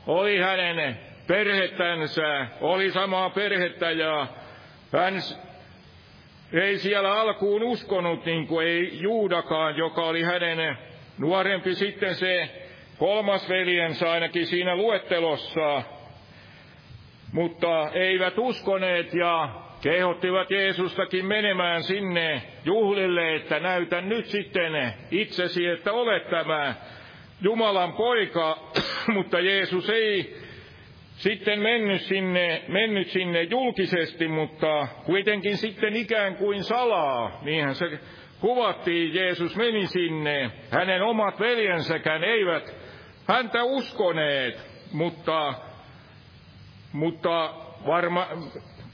oli 0.06 0.38
hänen 0.38 0.98
perhettänsä, 1.26 2.46
oli 2.60 2.90
samaa 2.90 3.30
perhettä 3.30 3.90
ja 3.90 4.26
hän 4.92 5.14
ei 6.52 6.78
siellä 6.78 7.20
alkuun 7.20 7.62
uskonut, 7.62 8.24
niin 8.24 8.46
kuin 8.46 8.66
ei 8.66 9.00
Juudakaan, 9.00 9.76
joka 9.76 10.02
oli 10.02 10.22
hänen 10.22 10.78
nuorempi 11.18 11.74
sitten 11.74 12.14
se 12.14 12.48
kolmas 12.98 13.48
veljensä 13.48 14.10
ainakin 14.12 14.46
siinä 14.46 14.76
luettelossa, 14.76 15.82
mutta 17.32 17.90
eivät 17.92 18.34
uskoneet 18.38 19.14
ja 19.14 19.48
kehottivat 19.82 20.50
Jeesustakin 20.50 21.26
menemään 21.26 21.82
sinne 21.82 22.42
juhlille, 22.64 23.34
että 23.34 23.60
näytä 23.60 24.00
nyt 24.00 24.26
sitten 24.26 24.94
itsesi, 25.10 25.66
että 25.66 25.92
olet 25.92 26.30
tämä 26.30 26.74
Jumalan 27.42 27.92
poika, 27.92 28.58
mutta 29.14 29.40
Jeesus 29.40 29.90
ei 29.90 30.36
sitten 31.16 31.60
mennyt 31.60 32.02
sinne, 32.02 32.62
mennyt 32.68 33.08
sinne 33.08 33.42
julkisesti, 33.42 34.28
mutta 34.28 34.88
kuitenkin 35.04 35.56
sitten 35.56 35.96
ikään 35.96 36.36
kuin 36.36 36.64
salaa, 36.64 37.40
niinhän 37.42 37.74
se 37.74 37.98
kuvattiin, 38.40 39.14
Jeesus 39.14 39.56
meni 39.56 39.86
sinne, 39.86 40.50
hänen 40.70 41.02
omat 41.02 41.40
veljensäkään 41.40 42.24
eivät 42.24 42.76
häntä 43.28 43.64
uskoneet, 43.64 44.66
mutta, 44.92 45.54
mutta 46.92 47.54
varma, 47.86 48.28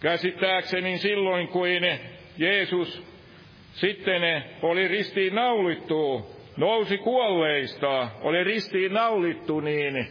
käsittääkseni 0.01 0.99
silloin, 0.99 1.49
kun 1.49 1.67
Jeesus 2.39 3.03
sitten 3.73 4.45
oli 4.63 4.89
ristiin 4.89 5.35
naulittu, 5.35 6.31
nousi 6.57 6.99
kuolleista, 6.99 8.09
oli 8.21 8.45
ristiin 8.45 8.93
naulittu, 8.93 9.61
niin, 9.61 10.07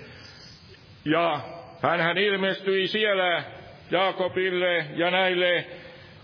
ja 1.05 1.39
hän 1.81 2.17
ilmestyi 2.17 2.87
siellä 2.87 3.43
Jaakobille 3.91 4.85
ja 4.95 5.11
näille 5.11 5.65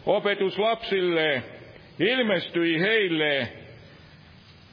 opetuslapsille, 0.06 1.44
ilmestyi 2.00 2.80
heille. 2.80 3.48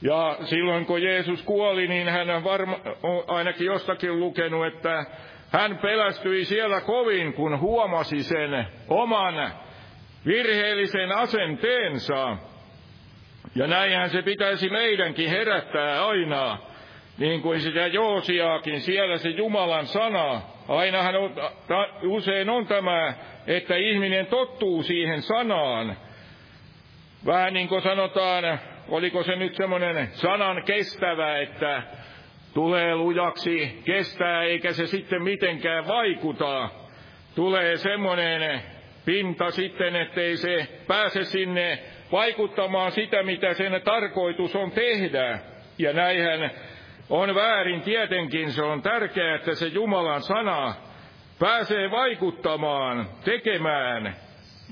Ja 0.02 0.36
silloin 0.44 0.86
kun 0.86 1.02
Jeesus 1.02 1.42
kuoli, 1.42 1.88
niin 1.88 2.08
hän 2.08 2.30
on 2.30 2.44
varma, 2.44 2.78
ainakin 3.26 3.66
jostakin 3.66 4.20
lukenut, 4.20 4.66
että 4.66 5.04
hän 5.52 5.78
pelästyi 5.78 6.44
siellä 6.44 6.80
kovin, 6.80 7.32
kun 7.32 7.60
huomasi 7.60 8.22
sen 8.22 8.66
oman 8.88 9.52
virheellisen 10.26 11.12
asenteensa. 11.12 12.36
Ja 13.54 13.66
näinhän 13.66 14.10
se 14.10 14.22
pitäisi 14.22 14.68
meidänkin 14.68 15.30
herättää 15.30 16.06
aina, 16.06 16.58
niin 17.18 17.42
kuin 17.42 17.60
sitä 17.60 17.86
Joosiaakin, 17.86 18.80
siellä 18.80 19.18
se 19.18 19.28
Jumalan 19.28 19.86
sana. 19.86 20.40
Ainahan 20.68 21.16
on, 21.16 21.34
ta, 21.68 21.88
usein 22.02 22.50
on 22.50 22.66
tämä, 22.66 23.14
että 23.46 23.76
ihminen 23.76 24.26
tottuu 24.26 24.82
siihen 24.82 25.22
sanaan. 25.22 25.96
Vähän 27.26 27.54
niin 27.54 27.68
kuin 27.68 27.82
sanotaan, 27.82 28.58
oliko 28.88 29.22
se 29.22 29.36
nyt 29.36 29.54
semmoinen 29.54 30.08
sanan 30.12 30.62
kestävä, 30.62 31.38
että 31.38 31.82
tulee 32.54 32.94
lujaksi, 32.94 33.82
kestää 33.84 34.42
eikä 34.42 34.72
se 34.72 34.86
sitten 34.86 35.22
mitenkään 35.22 35.88
vaikuta. 35.88 36.68
Tulee 37.34 37.76
semmoinen 37.76 38.62
pinta 39.04 39.50
sitten, 39.50 39.96
ettei 39.96 40.36
se 40.36 40.68
pääse 40.86 41.24
sinne 41.24 41.78
vaikuttamaan 42.12 42.92
sitä, 42.92 43.22
mitä 43.22 43.54
sen 43.54 43.80
tarkoitus 43.84 44.56
on 44.56 44.70
tehdä. 44.70 45.38
Ja 45.78 45.92
näinhän 45.92 46.50
on 47.10 47.34
väärin 47.34 47.80
tietenkin, 47.80 48.52
se 48.52 48.62
on 48.62 48.82
tärkeää, 48.82 49.34
että 49.34 49.54
se 49.54 49.66
Jumalan 49.66 50.22
sana 50.22 50.74
pääsee 51.38 51.90
vaikuttamaan, 51.90 53.08
tekemään, 53.24 54.16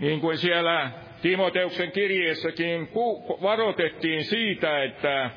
niin 0.00 0.20
kuin 0.20 0.38
siellä 0.38 0.90
Timoteuksen 1.24 1.92
kirjeessäkin 1.92 2.88
varoitettiin 3.42 4.24
siitä, 4.24 4.82
että 4.82 5.30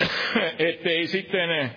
ettei 0.68 1.06
sitten 1.06 1.70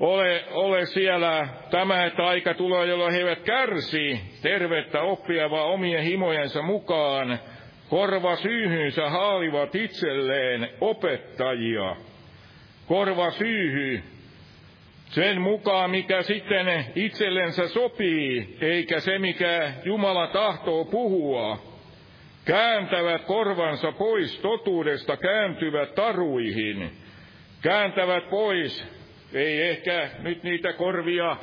ole, 0.00 0.44
ole 0.50 0.86
siellä 0.86 1.48
tämä, 1.70 2.04
että 2.04 2.26
aika 2.26 2.54
tulee, 2.54 2.86
jolloin 2.86 3.12
he 3.12 3.18
eivät 3.18 3.42
kärsi 3.42 4.20
tervettä 4.42 5.02
oppia, 5.02 5.50
vaan 5.50 5.66
omien 5.66 6.02
himojensa 6.02 6.62
mukaan 6.62 7.38
korva 7.88 8.36
syyhynsä 8.36 9.10
haalivat 9.10 9.74
itselleen 9.74 10.68
opettajia. 10.80 11.96
Korva 12.86 13.30
syyhy 13.30 14.02
sen 15.04 15.40
mukaan, 15.40 15.90
mikä 15.90 16.22
sitten 16.22 16.86
itsellensä 16.94 17.68
sopii, 17.68 18.56
eikä 18.60 19.00
se, 19.00 19.18
mikä 19.18 19.72
Jumala 19.84 20.26
tahtoo 20.26 20.84
puhua. 20.84 21.58
Kääntävät 22.44 23.24
korvansa 23.24 23.92
pois 23.92 24.38
totuudesta, 24.38 25.16
kääntyvät 25.16 25.94
taruihin. 25.94 26.90
Kääntävät 27.62 28.30
pois, 28.30 28.86
ei 29.34 29.62
ehkä 29.62 30.10
nyt 30.18 30.42
niitä 30.42 30.72
korvia 30.72 31.36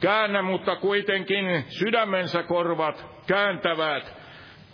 käännä, 0.00 0.42
mutta 0.42 0.76
kuitenkin 0.76 1.64
sydämensä 1.68 2.42
korvat 2.42 3.06
kääntävät. 3.26 4.18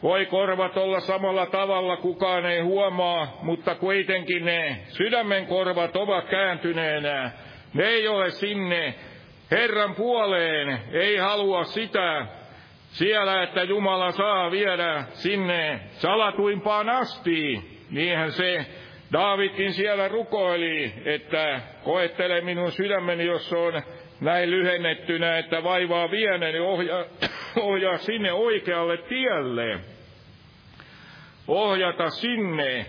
Voi 0.03 0.27
korvat 0.27 0.77
olla 0.77 1.01
samalla 1.01 1.47
tavalla, 1.47 1.97
kukaan 1.97 2.47
ei 2.47 2.61
huomaa, 2.61 3.39
mutta 3.43 3.75
kuitenkin 3.75 4.45
ne 4.45 4.77
sydämen 4.89 5.47
korvat 5.47 5.97
ovat 5.97 6.29
kääntyneenä 6.29 7.31
ne 7.75 7.85
ei 7.85 8.09
ole 8.09 8.31
sinne 8.31 8.95
Herran 9.51 9.95
puoleen, 9.95 10.79
ei 10.93 11.17
halua 11.17 11.65
sitä 11.65 12.27
siellä, 12.89 13.43
että 13.43 13.63
Jumala 13.63 14.13
saa 14.13 14.51
viedä 14.51 15.05
sinne 15.09 15.81
salatuimpaan 15.91 16.89
asti. 16.89 17.63
Niinhän 17.91 18.33
se 18.33 18.67
Daavidkin 19.13 19.73
siellä 19.73 20.09
rukoili, 20.09 20.93
että 21.05 21.61
koettele 21.85 22.41
minun 22.41 22.73
sydämeni, 22.73 23.25
jos 23.25 23.53
on 23.53 23.83
näin 24.21 24.51
lyhennettynä, 24.51 25.39
että 25.39 25.63
vaivaa 25.65 26.11
viene, 26.11 26.53
niin 26.53 26.63
ohjaa, 26.63 27.05
ohjaa 27.61 27.99
sinne 27.99 28.33
oikealle 28.33 28.97
tielle. 28.97 29.81
Ohjata 31.49 32.11
sinne. 32.11 32.87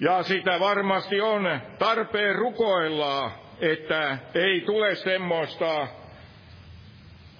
Ja 0.00 0.22
sitä 0.22 0.60
varmasti 0.60 1.20
on 1.20 1.60
tarpeen 1.78 2.34
rukoilla, 2.34 3.43
että 3.60 4.18
ei 4.34 4.60
tule 4.60 4.94
semmoista, 4.94 5.86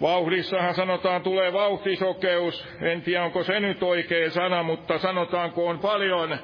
vauhdissahan 0.01 0.75
sanotaan 0.75 1.23
tulee 1.23 1.53
vauhtisokeus, 1.53 2.67
en 2.81 3.03
tiedä 3.03 3.25
onko 3.25 3.45
se 3.45 3.61
nyt 3.61 3.83
oikea 3.83 4.31
sana, 4.31 4.63
mutta 4.63 4.99
sanotaanko 4.99 5.67
on 5.67 5.79
paljon 5.79 6.39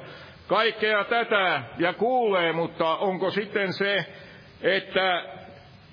kaikkea 0.47 1.03
tätä 1.03 1.61
ja 1.77 1.93
kuulee, 1.93 2.51
mutta 2.51 2.97
onko 2.97 3.31
sitten 3.31 3.73
se, 3.73 4.05
että 4.61 5.23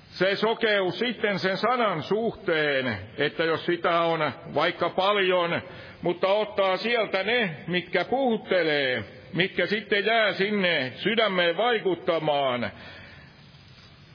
se 0.09 0.35
sokeus 0.35 0.99
sitten 0.99 1.39
sen 1.39 1.57
sanan 1.57 2.03
suhteen, 2.03 2.97
että 3.17 3.43
jos 3.43 3.65
sitä 3.65 4.01
on 4.01 4.31
vaikka 4.55 4.89
paljon, 4.89 5.61
mutta 6.01 6.27
ottaa 6.27 6.77
sieltä 6.77 7.23
ne, 7.23 7.49
mitkä 7.67 8.05
puhuttelee, 8.05 9.03
mitkä 9.33 9.65
sitten 9.65 10.05
jää 10.05 10.33
sinne 10.33 10.91
sydämeen 10.95 11.57
vaikuttamaan, 11.57 12.71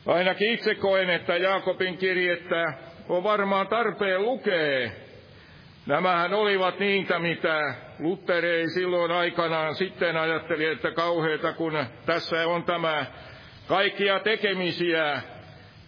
Ainakin 0.07 0.52
itse 0.52 0.74
koen, 0.74 1.11
että 1.11 1.36
Jaakobin 1.36 1.98
kirjettä 1.98 2.74
on 3.09 3.22
varmaan 3.22 3.68
tarpeen 3.68 4.22
lukea. 4.22 4.90
Nämähän 5.86 6.34
olivat 6.34 6.78
niitä, 6.78 7.18
mitä 7.18 7.74
Luther 7.98 8.44
ei 8.44 8.68
silloin 8.68 9.12
aikanaan 9.12 9.74
sitten 9.74 10.16
ajatteli, 10.16 10.64
että 10.64 10.90
kauheita, 10.90 11.52
kun 11.52 11.86
tässä 12.07 12.46
on 12.46 12.62
tämä 12.64 13.07
kaikkia 13.68 14.20
tekemisiä. 14.20 15.22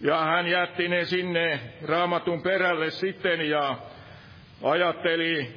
Ja 0.01 0.19
hän 0.19 0.47
jätti 0.47 0.87
ne 0.87 1.05
sinne 1.05 1.59
raamatun 1.87 2.43
perälle 2.43 2.89
sitten 2.89 3.49
ja 3.49 3.77
ajatteli, 4.63 5.47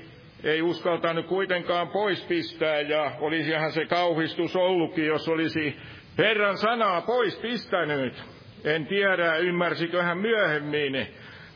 ei 0.44 0.62
uskaltanut 0.62 1.26
kuitenkaan 1.26 1.88
pois 1.88 2.24
pistää, 2.24 2.80
ja 2.80 3.12
olisihan 3.20 3.72
se 3.72 3.86
kauhistus 3.86 4.56
ollutkin, 4.56 5.06
jos 5.06 5.28
olisi 5.28 5.76
Herran 6.18 6.56
sanaa 6.58 7.00
pois 7.00 7.38
pistänyt. 7.38 8.39
En 8.64 8.86
tiedä, 8.86 9.36
ymmärsikö 9.36 10.02
hän 10.02 10.18
myöhemmin, 10.18 11.06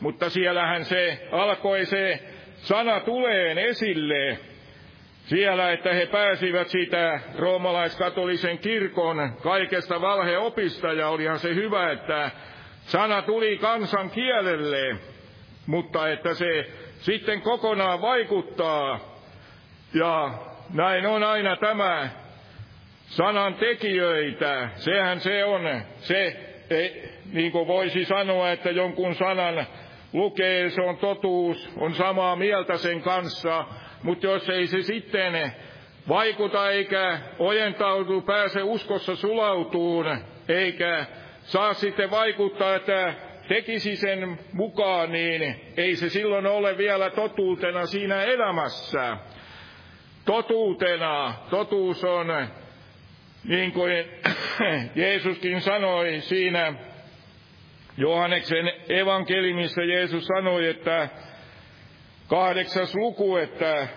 mutta 0.01 0.31
siellähän 0.31 0.85
se 0.85 1.29
alkoi 1.33 1.85
se 1.85 2.21
sana 2.57 3.01
tuleen 3.01 3.59
esille. 3.59 4.39
Siellä, 5.25 5.73
että 5.73 5.93
he 5.93 6.07
pääsivät 6.07 6.69
siitä 6.69 7.21
roomalaiskatolisen 7.39 8.59
kirkon 8.59 9.33
kaikesta 9.43 10.01
valheopista, 10.01 10.93
ja 10.93 11.09
olihan 11.09 11.39
se 11.39 11.55
hyvä, 11.55 11.93
että 11.93 12.31
sana 12.87 13.23
tuli 13.23 13.59
kansan 13.59 14.11
kielelle, 14.11 14.97
mutta 15.67 16.09
että 16.09 16.35
se 16.35 16.67
sitten 16.99 17.41
kokonaan 17.41 18.01
vaikuttaa. 18.01 19.01
Ja 19.95 20.31
näin 20.75 21.07
on 21.07 21.23
aina 21.25 21.57
tämä 21.57 22.09
sanan 23.07 23.55
tekijöitä. 23.55 24.69
Sehän 24.77 25.21
se 25.21 25.45
on, 25.45 25.83
se 25.97 26.44
ei, 26.71 27.09
niin 27.33 27.53
kuin 27.53 27.67
voisi 27.67 28.05
sanoa, 28.05 28.51
että 28.51 28.71
jonkun 28.71 29.15
sanan 29.15 29.67
lukee, 30.13 30.71
se 30.71 30.83
on 30.83 30.97
totuus, 30.97 31.71
on 31.77 31.95
samaa 31.95 32.37
mieltä 32.37 32.77
sen 32.77 33.03
kanssa, 33.03 33.65
mutta 34.03 34.27
jos 34.27 34.49
ei 34.49 34.67
se 34.67 34.83
sitten 34.83 35.53
vaikuta 36.09 36.71
eikä 36.71 37.19
ojentaudu, 37.39 38.21
pääse 38.21 38.63
uskossa 38.63 39.17
sulautuun, 39.17 40.19
eikä 40.49 41.07
saa 41.43 41.75
sitten 41.75 42.11
vaikuttaa, 42.11 42.75
että 42.75 43.15
tekisi 43.49 43.97
sen 43.97 44.39
mukaan, 44.53 45.13
niin 45.13 45.61
ei 45.77 45.97
se 45.97 46.09
silloin 46.09 46.47
ole 46.47 46.79
vielä 46.79 47.11
totuutena 47.11 47.87
siinä 47.87 48.23
elämässä. 48.23 49.17
Totuutena, 50.25 51.35
totuus 51.51 52.05
on, 52.05 52.27
niin 53.45 53.73
kuin 53.73 54.05
Jeesuskin 54.95 55.61
sanoi 55.61 56.21
siinä 56.21 56.75
Johanneksen 57.97 58.73
evankelimissa, 58.89 59.83
Jeesus 59.83 60.27
sanoi, 60.27 60.67
että 60.67 61.09
kahdeksas 62.29 62.95
luku, 62.95 63.37
että 63.37 63.89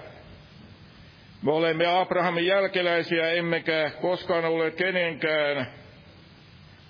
me 1.42 1.52
olemme 1.52 2.00
Abrahamin 2.00 2.46
jälkeläisiä, 2.46 3.32
emmekä 3.32 3.92
koskaan 4.02 4.46
olleet 4.46 4.76
kenenkään. 4.76 5.68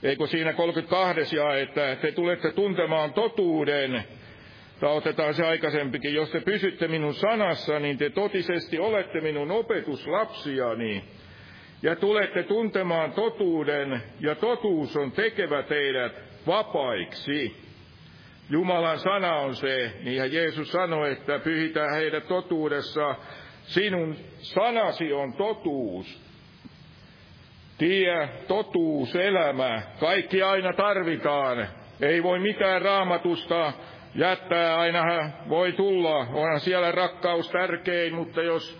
Eikö 0.03 0.27
siinä 0.27 0.53
32 0.53 1.35
ja 1.35 1.55
että 1.57 1.95
te 1.95 2.11
tulette 2.11 2.51
tuntemaan 2.51 3.13
totuuden, 3.13 4.03
tai 4.79 4.91
otetaan 4.91 5.33
se 5.33 5.45
aikaisempikin, 5.45 6.13
jos 6.13 6.29
te 6.29 6.39
pysytte 6.39 6.87
minun 6.87 7.13
sanassa, 7.13 7.79
niin 7.79 7.97
te 7.97 8.09
totisesti 8.09 8.79
olette 8.79 9.21
minun 9.21 9.51
opetuslapsiani, 9.51 11.03
ja 11.81 11.95
tulette 11.95 12.43
tuntemaan 12.43 13.13
totuuden, 13.13 14.03
ja 14.19 14.35
totuus 14.35 14.97
on 14.97 15.11
tekevä 15.11 15.63
teidät 15.63 16.21
vapaiksi. 16.47 17.67
Jumalan 18.49 18.99
sana 18.99 19.35
on 19.35 19.55
se, 19.55 19.91
niinhän 20.03 20.33
Jeesus 20.33 20.71
sanoi, 20.71 21.11
että 21.11 21.39
pyhitään 21.39 21.93
heidät 21.95 22.27
totuudessa, 22.27 23.15
sinun 23.63 24.15
sanasi 24.37 25.13
on 25.13 25.33
totuus 25.33 26.27
tie, 27.77 28.29
totuus, 28.47 29.15
elämä, 29.15 29.81
kaikki 29.99 30.41
aina 30.41 30.73
tarvitaan. 30.73 31.67
Ei 32.01 32.23
voi 32.23 32.39
mitään 32.39 32.81
raamatusta 32.81 33.73
jättää, 34.15 34.79
aina 34.79 35.03
voi 35.49 35.71
tulla, 35.71 36.17
onhan 36.17 36.59
siellä 36.59 36.91
rakkaus 36.91 37.49
tärkein, 37.49 38.15
mutta 38.15 38.41
jos 38.41 38.79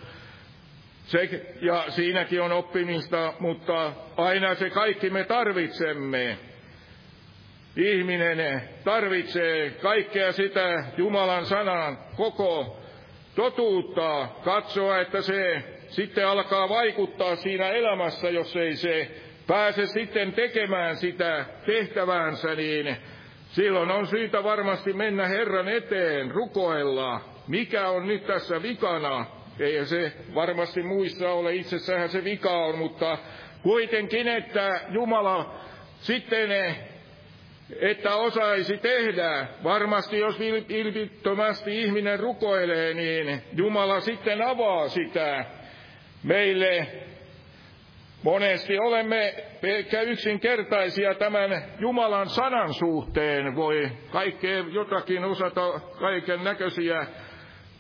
se, 1.08 1.42
ja 1.62 1.86
siinäkin 1.90 2.42
on 2.42 2.52
oppimista, 2.52 3.34
mutta 3.40 3.94
aina 4.18 4.56
se 4.56 4.70
kaikki 4.70 5.10
me 5.10 5.24
tarvitsemme. 5.24 6.38
Ihminen 7.76 8.62
tarvitsee 8.84 9.70
kaikkea 9.70 10.32
sitä 10.32 10.84
Jumalan 10.98 11.46
sanan 11.46 11.98
koko 12.18 12.80
totuutta, 13.36 14.28
katsoa, 14.44 15.00
että 15.00 15.22
se 15.22 15.64
sitten 15.88 16.28
alkaa 16.28 16.70
vaikuttaa 16.70 17.36
siinä 17.36 17.70
elämässä, 17.70 18.30
jos 18.30 18.56
ei 18.56 18.76
se 18.76 19.12
pääse 19.48 19.86
sitten 19.86 20.34
tekemään 20.34 20.96
sitä 20.96 21.46
tehtäväänsä, 21.66 22.56
niin 22.56 22.98
silloin 23.50 23.92
on 23.92 24.08
syytä 24.08 24.44
varmasti 24.44 24.94
mennä 24.94 25.28
Herran 25.28 25.70
eteen, 25.70 26.32
rukoilla, 26.32 27.22
mikä 27.48 27.90
on 27.90 28.08
nyt 28.08 28.28
tässä 28.28 28.62
vikana. 28.62 29.37
Ei 29.60 29.86
se 29.86 30.12
varmasti 30.36 30.84
muissa 30.84 31.30
ole, 31.32 31.56
itsessähän 31.56 32.10
se 32.10 32.24
vika 32.24 32.66
on, 32.66 32.78
mutta 32.78 33.18
kuitenkin, 33.64 34.28
että 34.28 34.82
Jumala 34.90 35.60
sitten 36.00 36.50
että 37.80 38.16
osaisi 38.16 38.78
tehdä. 38.78 39.48
Varmasti 39.64 40.20
jos 40.20 40.40
vilpittömästi 40.40 41.82
ihminen 41.82 42.20
rukoilee, 42.20 42.94
niin 42.94 43.42
Jumala 43.54 44.00
sitten 44.00 44.42
avaa 44.42 44.90
sitä 44.90 45.46
meille 46.24 46.88
monesti 48.24 48.80
olemme 48.80 49.34
ehkä 49.64 50.02
yksinkertaisia 50.02 51.16
tämän 51.16 51.64
Jumalan 51.80 52.30
sanan 52.30 52.74
suhteen. 52.74 53.56
Voi 53.56 53.92
kaikkea 54.12 54.64
jotakin 54.72 55.26
osata 55.26 55.80
kaiken 56.00 56.44
näköisiä 56.44 57.06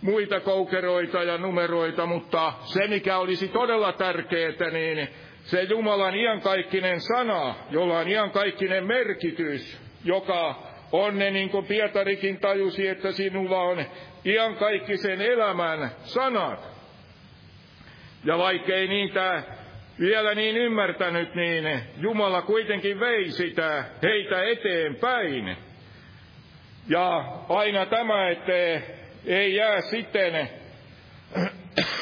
muita 0.01 0.39
koukeroita 0.39 1.23
ja 1.23 1.37
numeroita, 1.37 2.05
mutta 2.05 2.53
se 2.63 2.87
mikä 2.87 3.17
olisi 3.17 3.47
todella 3.47 3.93
tärkeää, 3.93 4.69
niin 4.71 5.07
se 5.43 5.63
Jumalan 5.63 6.15
iankaikkinen 6.15 7.01
sana, 7.01 7.55
jolla 7.69 7.99
on 7.99 8.07
iankaikkinen 8.07 8.87
merkitys, 8.87 9.81
joka 10.05 10.55
on 10.91 11.17
ne, 11.19 11.31
niin 11.31 11.49
kuin 11.49 11.65
Pietarikin 11.65 12.39
tajusi, 12.39 12.87
että 12.87 13.11
sinulla 13.11 13.61
on 13.61 13.85
iankaikkisen 14.25 15.21
elämän 15.21 15.91
sanat. 15.99 16.77
Ja 18.25 18.37
vaikkei 18.37 18.87
niitä 18.87 19.43
vielä 19.99 20.35
niin 20.35 20.57
ymmärtänyt, 20.57 21.35
niin 21.35 21.79
Jumala 21.97 22.41
kuitenkin 22.41 22.99
vei 22.99 23.31
sitä 23.31 23.85
heitä 24.03 24.43
eteenpäin. 24.43 25.57
Ja 26.89 27.25
aina 27.49 27.85
tämä, 27.85 28.29
että 28.29 28.81
ei 29.27 29.55
jää 29.55 29.81
sitten 29.81 30.49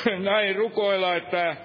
näin 0.31 0.55
rukoilla, 0.55 1.15
että 1.15 1.55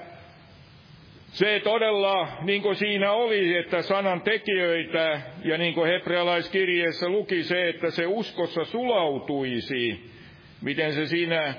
se 1.26 1.61
todella, 1.64 2.28
niin 2.42 2.62
kuin 2.62 2.76
siinä 2.76 3.12
oli, 3.12 3.56
että 3.56 3.82
sanan 3.82 4.20
tekijöitä, 4.20 5.20
ja 5.44 5.58
niin 5.58 5.74
kuin 5.74 5.90
hebrealaiskirjeessä 5.90 7.08
luki 7.08 7.42
se, 7.42 7.68
että 7.68 7.90
se 7.90 8.06
uskossa 8.06 8.64
sulautuisi, 8.64 10.11
miten 10.62 10.92
se 10.92 11.06
siinä 11.06 11.54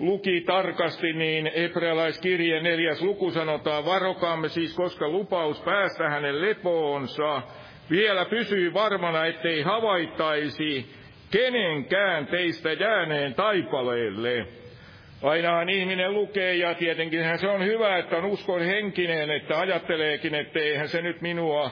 luki 0.00 0.40
tarkasti, 0.40 1.12
niin 1.12 1.50
hebrealaiskirjeen 1.56 2.64
neljäs 2.64 3.02
luku 3.02 3.30
sanotaan, 3.30 3.84
varokaamme 3.84 4.48
siis, 4.48 4.74
koska 4.74 5.08
lupaus 5.08 5.60
päästä 5.60 6.10
hänen 6.10 6.40
lepoonsa 6.40 7.42
vielä 7.90 8.24
pysyy 8.24 8.74
varmana, 8.74 9.26
ettei 9.26 9.62
havaittaisi 9.62 10.98
kenenkään 11.30 12.26
teistä 12.26 12.72
jääneen 12.72 13.34
taipaleelle. 13.34 14.46
Ainahan 15.22 15.68
ihminen 15.68 16.14
lukee, 16.14 16.54
ja 16.54 16.74
tietenkin 16.74 17.38
se 17.38 17.48
on 17.48 17.64
hyvä, 17.64 17.98
että 17.98 18.16
on 18.16 18.24
uskon 18.24 18.60
henkinen, 18.62 19.30
että 19.30 19.60
ajatteleekin, 19.60 20.34
että 20.34 20.58
eihän 20.58 20.88
se 20.88 21.02
nyt 21.02 21.20
minua, 21.20 21.70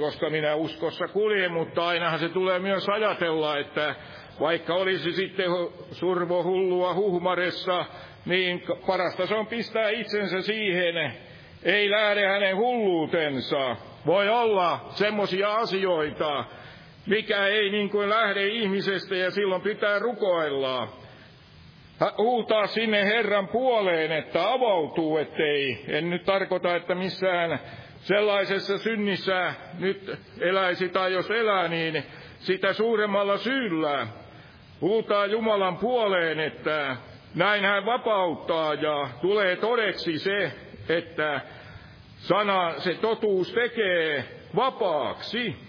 koska 0.00 0.30
minä 0.30 0.54
uskossa 0.54 1.08
kulje, 1.08 1.48
mutta 1.48 1.88
ainahan 1.88 2.18
se 2.18 2.28
tulee 2.28 2.58
myös 2.58 2.88
ajatella, 2.88 3.58
että 3.58 3.94
vaikka 4.40 4.74
olisi 4.74 5.12
sitten 5.12 5.46
survo 5.92 6.42
hullua 6.42 6.94
huhmaressa, 6.94 7.84
niin 8.26 8.62
parasta 8.86 9.26
se 9.26 9.34
on 9.34 9.46
pistää 9.46 9.88
itsensä 9.90 10.42
siihen, 10.42 11.12
ei 11.62 11.90
lähde 11.90 12.26
hänen 12.26 12.56
hulluutensa. 12.56 13.76
Voi 14.06 14.28
olla 14.28 14.80
semmoisia 14.90 15.54
asioita, 15.54 16.44
mikä 17.08 17.46
ei 17.46 17.70
niin 17.70 17.90
kuin 17.90 18.08
lähde 18.08 18.46
ihmisestä 18.46 19.16
ja 19.16 19.30
silloin 19.30 19.62
pitää 19.62 19.98
rukoilla. 19.98 20.88
Huutaa 22.18 22.66
sinne 22.66 23.04
Herran 23.04 23.48
puoleen, 23.48 24.12
että 24.12 24.52
avautuu, 24.52 25.16
ettei, 25.16 25.84
en 25.88 26.10
nyt 26.10 26.24
tarkoita, 26.24 26.76
että 26.76 26.94
missään 26.94 27.60
sellaisessa 28.00 28.78
synnissä 28.78 29.54
nyt 29.78 30.18
eläisi 30.40 30.88
tai 30.88 31.12
jos 31.12 31.30
elää, 31.30 31.68
niin 31.68 32.02
sitä 32.38 32.72
suuremmalla 32.72 33.36
syyllä 33.36 34.06
huutaa 34.80 35.26
Jumalan 35.26 35.76
puoleen, 35.76 36.40
että 36.40 36.96
näin 37.34 37.64
hän 37.64 37.86
vapauttaa 37.86 38.74
ja 38.74 39.08
tulee 39.20 39.56
todeksi 39.56 40.18
se, 40.18 40.52
että 40.88 41.40
sana, 42.16 42.74
se 42.78 42.94
totuus 42.94 43.52
tekee 43.52 44.24
vapaaksi, 44.56 45.67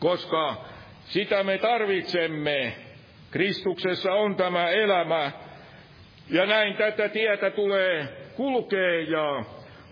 koska 0.00 0.56
sitä 1.04 1.42
me 1.42 1.58
tarvitsemme. 1.58 2.72
Kristuksessa 3.30 4.12
on 4.12 4.36
tämä 4.36 4.68
elämä. 4.68 5.32
Ja 6.30 6.46
näin 6.46 6.76
tätä 6.76 7.08
tietä 7.08 7.50
tulee 7.50 8.08
kulkea 8.36 9.00
ja 9.00 9.44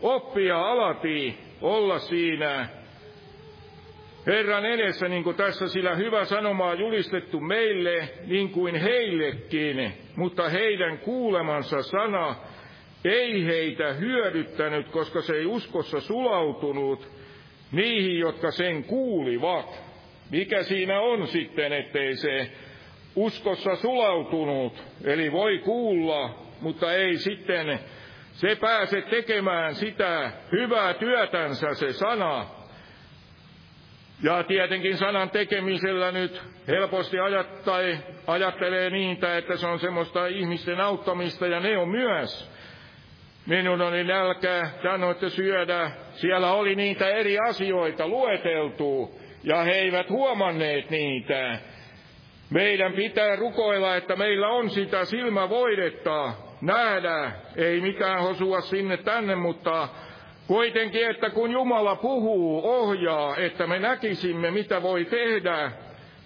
oppia 0.03 0.59
alati 0.61 1.39
olla 1.61 1.99
siinä 1.99 2.69
Herran 4.27 4.65
edessä, 4.65 5.09
niin 5.09 5.25
kuin 5.25 5.37
tässä 5.37 5.69
sillä 5.69 5.95
hyvä 5.95 6.25
sanoma 6.25 6.75
julistettu 6.75 7.41
meille, 7.41 8.09
niin 8.27 8.51
kuin 8.51 8.75
heillekin, 8.77 9.93
mutta 10.17 10.49
heidän 10.49 10.99
kuulemansa 10.99 11.83
sana 11.83 12.37
ei 13.05 13.47
heitä 13.47 13.93
hyödyttänyt, 13.93 14.89
koska 14.89 15.23
se 15.23 15.37
ei 15.37 15.47
uskossa 15.47 16.01
sulautunut 16.01 17.09
niihin, 17.73 18.19
jotka 18.19 18.51
sen 18.51 18.85
kuulivat. 18.85 19.93
Mikä 20.35 20.62
siinä 20.62 21.01
on 21.01 21.26
sitten, 21.26 21.72
ettei 21.72 22.16
se 22.16 22.51
uskossa 23.16 23.76
sulautunut, 23.76 24.85
eli 25.05 25.32
voi 25.32 25.59
kuulla, 25.59 26.30
mutta 26.61 26.93
ei 26.93 27.16
sitten 27.16 27.78
se 28.32 28.57
pääse 28.57 29.03
tekemään 29.03 29.74
sitä 29.74 30.32
hyvää 30.53 30.95
työtänsä 30.95 31.74
se 31.74 31.93
sana. 31.93 32.47
Ja 34.22 34.43
tietenkin 34.43 34.97
sanan 34.97 35.30
tekemisellä 35.30 36.12
nyt 36.12 36.43
helposti 36.68 37.18
ajat, 37.20 37.64
tai 37.64 37.99
ajattelee 38.26 38.91
niitä, 38.91 39.37
että 39.37 39.57
se 39.57 39.66
on 39.66 39.78
semmoista 39.78 40.26
ihmisten 40.26 40.80
auttamista, 40.80 41.47
ja 41.47 41.61
ne 41.61 41.78
on 41.78 41.89
myös. 41.89 42.51
Minun 43.47 43.80
oli 43.80 44.05
nälkä, 44.05 44.70
te 45.20 45.30
syödä. 45.30 45.91
Siellä 46.12 46.53
oli 46.53 46.74
niitä 46.74 47.09
eri 47.09 47.39
asioita 47.39 48.09
lueteltu, 48.09 49.24
ja 49.45 49.62
he 49.62 49.72
eivät 49.72 50.11
huomanneet 50.11 50.90
niitä. 50.90 51.59
Meidän 52.51 52.92
pitää 52.92 53.36
rukoilla, 53.36 53.97
että 53.97 54.16
meillä 54.16 54.49
on 54.49 54.70
sitä 54.70 55.05
silmävoidetta 55.05 56.32
nähdä, 56.61 57.32
ei 57.57 57.80
mikään 57.80 58.22
hosua 58.22 58.61
sinne 58.61 58.97
tänne, 58.97 59.34
mutta 59.34 59.88
kuitenkin, 60.47 61.11
että 61.11 61.30
kun 61.30 61.51
Jumala 61.51 61.97
puhuu, 61.97 62.61
ohjaa, 62.64 63.36
että 63.36 63.66
me 63.66 63.78
näkisimme, 63.78 64.51
mitä 64.51 64.82
voi 64.82 65.05
tehdä, 65.05 65.72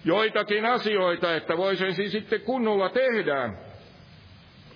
joitakin 0.05 0.65
asioita, 0.65 1.35
että 1.35 1.57
voisin 1.57 1.95
siis 1.95 2.11
sitten 2.11 2.41
kunnolla 2.41 2.89
tehdä. 2.89 3.49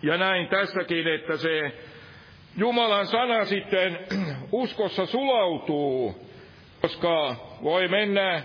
Ja 0.03 0.17
näin 0.17 0.47
tässäkin, 0.47 1.07
että 1.07 1.37
se 1.37 1.71
Jumalan 2.57 3.07
sana 3.07 3.45
sitten 3.45 3.99
uskossa 4.51 5.05
sulautuu, 5.05 6.22
koska 6.83 7.35
voi 7.63 7.87
mennä 7.87 8.41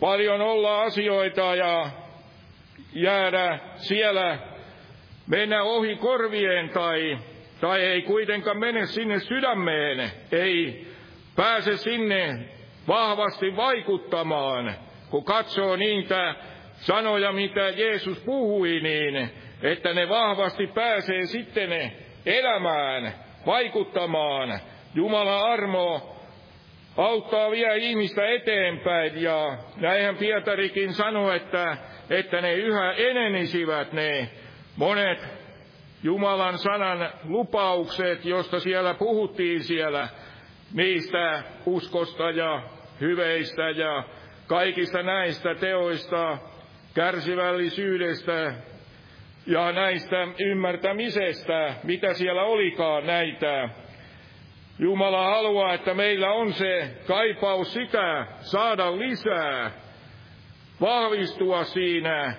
paljon 0.00 0.40
olla 0.40 0.82
asioita 0.82 1.54
ja 1.54 1.90
jäädä 2.92 3.58
siellä, 3.76 4.38
mennä 5.26 5.62
ohi 5.62 5.96
korvien 5.96 6.68
tai, 6.68 7.18
tai 7.60 7.80
ei 7.80 8.02
kuitenkaan 8.02 8.58
mene 8.58 8.86
sinne 8.86 9.20
sydämeen, 9.20 10.10
ei 10.32 10.86
pääse 11.36 11.76
sinne 11.76 12.38
vahvasti 12.88 13.56
vaikuttamaan, 13.56 14.74
kun 15.10 15.24
katsoo 15.24 15.76
niitä 15.76 16.34
sanoja, 16.74 17.32
mitä 17.32 17.68
Jeesus 17.68 18.18
puhui, 18.18 18.80
niin 18.80 19.30
että 19.62 19.94
ne 19.94 20.08
vahvasti 20.08 20.66
pääsee 20.66 21.26
sitten 21.26 21.92
elämään, 22.26 23.14
vaikuttamaan. 23.46 24.60
Jumalan 24.94 25.52
armo 25.52 26.13
auttaa 26.96 27.50
vielä 27.50 27.74
ihmistä 27.74 28.26
eteenpäin 28.26 29.22
ja 29.22 29.58
näinhän 29.76 30.16
Pietarikin 30.16 30.94
sanoi, 30.94 31.36
että 31.36 31.76
että 32.10 32.40
ne 32.40 32.52
yhä 32.54 32.92
enenisivät 32.92 33.92
ne 33.92 34.28
monet 34.76 35.18
Jumalan 36.02 36.58
sanan 36.58 37.10
lupaukset, 37.24 38.24
josta 38.24 38.60
siellä 38.60 38.94
puhuttiin 38.94 39.64
siellä, 39.64 40.08
niistä 40.74 41.42
uskosta 41.66 42.30
ja 42.30 42.62
hyveistä 43.00 43.70
ja 43.70 44.04
kaikista 44.46 45.02
näistä 45.02 45.54
teoista, 45.54 46.38
kärsivällisyydestä 46.94 48.54
ja 49.46 49.72
näistä 49.72 50.28
ymmärtämisestä, 50.38 51.74
mitä 51.84 52.14
siellä 52.14 52.42
olikaan 52.42 53.06
näitä. 53.06 53.68
Jumala 54.78 55.24
haluaa, 55.24 55.74
että 55.74 55.94
meillä 55.94 56.32
on 56.32 56.52
se 56.52 56.90
kaipaus 57.06 57.72
sitä 57.72 58.26
saada 58.40 58.98
lisää, 58.98 59.70
vahvistua 60.80 61.64
siinä 61.64 62.34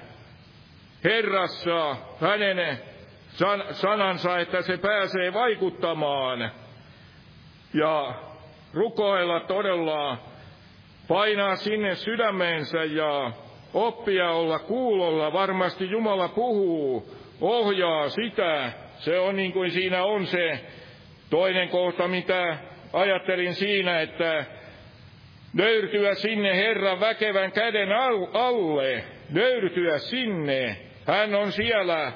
Herrassa, 1.03 1.95
hänen 2.21 2.79
san, 3.27 3.63
sanansa, 3.71 4.39
että 4.39 4.61
se 4.61 4.77
pääsee 4.77 5.33
vaikuttamaan 5.33 6.51
ja 7.73 8.13
rukoilla 8.73 9.39
todella, 9.39 10.17
painaa 11.07 11.55
sinne 11.55 11.95
sydämeensä 11.95 12.83
ja 12.83 13.31
oppia 13.73 14.31
olla 14.31 14.59
kuulolla. 14.59 15.33
Varmasti 15.33 15.89
Jumala 15.89 16.27
puhuu, 16.27 17.11
ohjaa 17.41 18.09
sitä. 18.09 18.71
Se 18.97 19.19
on 19.19 19.35
niin 19.35 19.53
kuin 19.53 19.71
siinä 19.71 20.03
on 20.03 20.27
se 20.27 20.65
toinen 21.29 21.69
kohta, 21.69 22.07
mitä 22.07 22.57
ajattelin 22.93 23.55
siinä, 23.55 24.01
että 24.01 24.45
nöyrtyä 25.53 26.13
sinne 26.13 26.57
Herran 26.57 26.99
väkevän 26.99 27.51
käden 27.51 27.89
alle, 28.33 29.03
nöyrtyä 29.29 29.97
sinne. 29.97 30.77
Hän 31.07 31.35
on 31.35 31.51
siellä, 31.51 32.11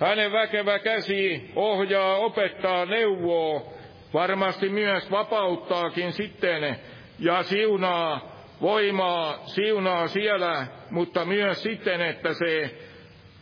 hänen 0.00 0.32
väkevä 0.32 0.78
käsi 0.78 1.50
ohjaa, 1.56 2.16
opettaa, 2.16 2.86
neuvoo, 2.86 3.74
varmasti 4.14 4.68
myös 4.68 5.10
vapauttaakin 5.10 6.12
sitten 6.12 6.76
ja 7.18 7.42
siunaa 7.42 8.34
voimaa, 8.60 9.42
siunaa 9.46 10.08
siellä, 10.08 10.66
mutta 10.90 11.24
myös 11.24 11.62
sitten, 11.62 12.00
että 12.00 12.34
se 12.34 12.70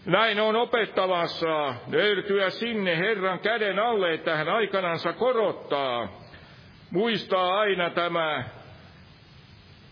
näin 0.06 0.40
on 0.40 0.56
opettavassa, 0.56 1.74
nöyrtyä 1.86 2.50
sinne 2.50 2.98
Herran 2.98 3.38
käden 3.38 3.78
alle, 3.78 4.14
että 4.14 4.36
hän 4.36 4.48
aikanansa 4.48 5.12
korottaa. 5.12 6.20
Muistaa 6.90 7.58
aina 7.58 7.90
tämä 7.90 8.44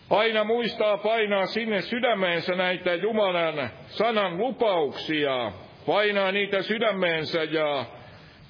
aina 0.09 0.43
muistaa 0.43 0.97
painaa 0.97 1.45
sinne 1.45 1.81
sydämeensä 1.81 2.55
näitä 2.55 2.95
Jumalan 2.95 3.69
sanan 3.87 4.37
lupauksia, 4.37 5.51
painaa 5.85 6.31
niitä 6.31 6.61
sydämeensä 6.61 7.43
ja 7.43 7.85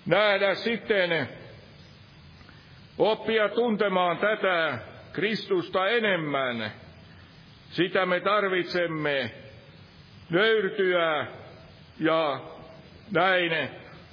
nähdä 0.05 0.55
sitten, 0.55 1.28
oppia 2.97 3.49
tuntemaan 3.49 4.18
tätä 4.18 4.78
Kristusta 5.14 5.88
enemmän. 5.88 6.72
Sitä 7.70 8.05
me 8.05 8.20
tarvitsemme 8.20 9.32
nöyrtyä 10.30 11.28
ja 12.02 12.39
näin 13.12 13.70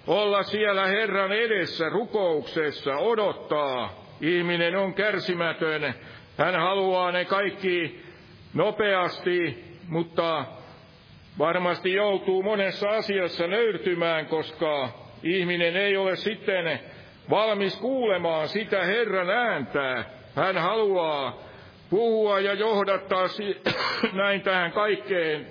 olla 0.07 0.43
siellä 0.43 0.86
Herran 0.86 1.32
edessä 1.32 1.89
rukouksessa, 1.89 2.97
odottaa. 2.97 4.09
Ihminen 4.20 4.76
on 4.76 4.95
kärsimätön, 4.95 5.95
hän 6.39 6.55
haluaa 6.61 7.12
ne 7.12 7.24
kaikki 7.24 8.05
nopeasti, 8.55 9.64
mutta 9.89 10.45
varmasti 11.39 11.93
joutuu 11.93 12.43
monessa 12.43 12.89
asiassa 12.89 13.47
nöyrtymään, 13.47 14.26
koska 14.26 14.89
ihminen 15.22 15.76
ei 15.76 15.97
ole 15.97 16.16
sitten 16.16 16.80
valmis 17.30 17.76
kuulemaan 17.76 18.49
sitä 18.49 18.84
Herran 18.84 19.30
ääntä. 19.30 20.05
Hän 20.36 20.59
haluaa 20.59 21.39
puhua 21.91 22.41
ja 22.41 22.55
johdattaa 22.55 23.26
näin 24.12 24.41
tähän 24.41 24.72
kaikkeen, 24.72 25.47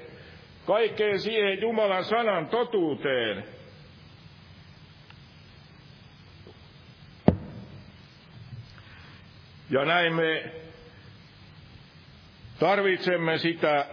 kaikkeen 0.68 1.20
siihen 1.20 1.62
Jumalan 1.62 2.04
sanan 2.04 2.48
totuuteen. 2.48 3.44
Ja 9.70 9.86
näin 9.86 10.16
me 10.16 10.52
Tarvitsemme 12.60 13.38
sitä, 13.38 13.86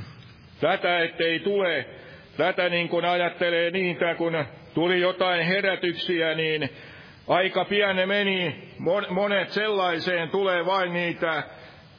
tätä, 0.60 0.98
ettei 0.98 1.38
tule, 1.38 1.86
tätä 2.36 2.68
niin 2.68 2.88
kuin 2.88 3.04
ajattelee 3.04 3.70
niitä, 3.70 4.14
kun 4.14 4.44
tuli 4.74 5.00
jotain 5.00 5.46
herätyksiä, 5.46 6.34
niin 6.34 6.70
aika 7.28 7.64
pian 7.64 7.96
ne 7.96 8.06
meni, 8.06 8.68
monet 9.10 9.50
sellaiseen 9.50 10.30
tulee 10.30 10.66
vain 10.66 10.92
niitä 10.92 11.42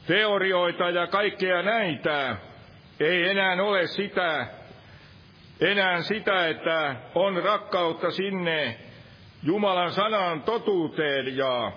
teorioita 0.07 0.89
ja 0.89 1.07
kaikkea 1.07 1.61
näitä. 1.61 2.35
Ei 2.99 3.29
enää 3.29 3.63
ole 3.63 3.87
sitä, 3.87 4.47
enää 5.61 6.01
sitä, 6.01 6.47
että 6.47 6.95
on 7.15 7.43
rakkautta 7.43 8.11
sinne 8.11 8.77
Jumalan 9.43 9.91
sanan 9.91 10.41
totuuteen 10.41 11.37
ja 11.37 11.71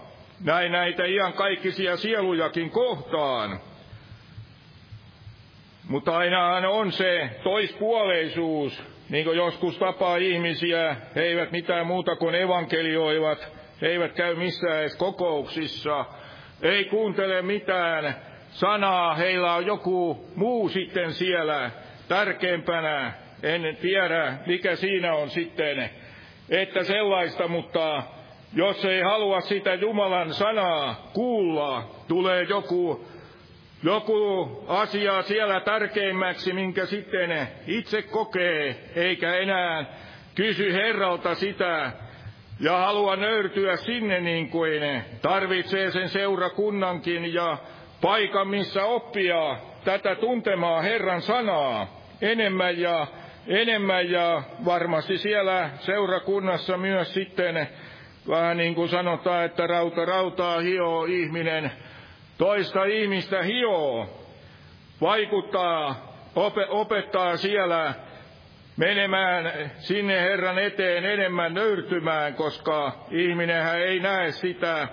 näin 0.44 0.72
näitä 0.72 1.04
ihan 1.04 1.32
kaikkisia 1.32 1.96
sielujakin 1.96 2.70
kohtaan. 2.70 3.60
Mutta 5.88 6.16
ainahan 6.16 6.64
on 6.66 6.92
se 6.92 7.30
toispuoleisuus, 7.42 8.82
niin 9.08 9.24
kuin 9.24 9.36
joskus 9.36 9.78
tapaa 9.78 10.16
ihmisiä, 10.16 10.96
he 11.14 11.22
eivät 11.22 11.52
mitään 11.52 11.86
muuta 11.86 12.16
kuin 12.16 12.34
evankelioivat, 12.34 13.48
he 13.82 13.86
eivät 13.86 14.12
käy 14.12 14.34
missään 14.34 14.80
edes 14.80 14.96
kokouksissa, 14.96 16.04
ei 16.62 16.84
kuuntele 16.84 17.42
mitään 17.42 18.16
sanaa, 18.50 19.14
heillä 19.14 19.54
on 19.54 19.66
joku 19.66 20.26
muu 20.36 20.68
sitten 20.68 21.12
siellä 21.12 21.70
tärkeämpänä, 22.08 23.12
en 23.42 23.76
tiedä 23.80 24.34
mikä 24.46 24.76
siinä 24.76 25.14
on 25.14 25.30
sitten, 25.30 25.90
että 26.50 26.84
sellaista, 26.84 27.48
mutta 27.48 28.02
jos 28.54 28.84
ei 28.84 29.00
halua 29.00 29.40
sitä 29.40 29.74
Jumalan 29.74 30.34
sanaa 30.34 31.10
kuulla, 31.12 31.90
tulee 32.08 32.42
joku, 32.42 33.08
joku 33.82 34.48
asia 34.68 35.22
siellä 35.22 35.60
tärkeimmäksi, 35.60 36.52
minkä 36.52 36.86
sitten 36.86 37.48
itse 37.66 38.02
kokee, 38.02 38.76
eikä 38.96 39.34
enää 39.34 39.84
kysy 40.34 40.72
Herralta 40.72 41.34
sitä, 41.34 41.92
ja 42.60 42.76
halua 42.76 43.16
nöyrtyä 43.16 43.76
sinne 43.76 44.20
niin 44.20 44.50
kuin 44.50 44.82
tarvitsee 45.22 45.90
sen 45.90 46.08
seurakunnankin 46.08 47.34
ja 47.34 47.58
paikan, 48.00 48.48
missä 48.48 48.84
oppia 48.84 49.56
tätä 49.84 50.14
tuntemaa 50.14 50.82
Herran 50.82 51.22
sanaa. 51.22 51.98
Enemmän 52.22 52.78
ja 52.78 53.06
enemmän 53.46 54.10
ja 54.10 54.42
varmasti 54.64 55.18
siellä 55.18 55.70
seurakunnassa 55.78 56.76
myös 56.76 57.14
sitten 57.14 57.68
vähän 58.28 58.56
niin 58.56 58.74
kuin 58.74 58.88
sanotaan, 58.88 59.44
että 59.44 59.66
rauta 59.66 60.04
rautaa 60.04 60.60
hioo 60.60 61.04
ihminen, 61.04 61.72
toista 62.38 62.84
ihmistä 62.84 63.42
hioo, 63.42 64.06
vaikuttaa, 65.00 65.94
opettaa 66.68 67.36
siellä 67.36 67.94
menemään 68.76 69.70
sinne 69.78 70.20
Herran 70.20 70.58
eteen 70.58 71.04
enemmän 71.04 71.54
nöyrtymään, 71.54 72.34
koska 72.34 72.92
ihminenhän 73.10 73.80
ei 73.80 74.00
näe 74.00 74.32
sitä 74.32 74.88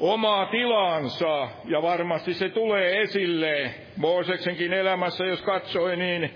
omaa 0.00 0.46
tilansa, 0.46 1.48
ja 1.64 1.82
varmasti 1.82 2.34
se 2.34 2.48
tulee 2.48 3.00
esille 3.00 3.74
Mooseksenkin 3.96 4.72
elämässä, 4.72 5.24
jos 5.24 5.42
katsoi, 5.42 5.96
niin 5.96 6.34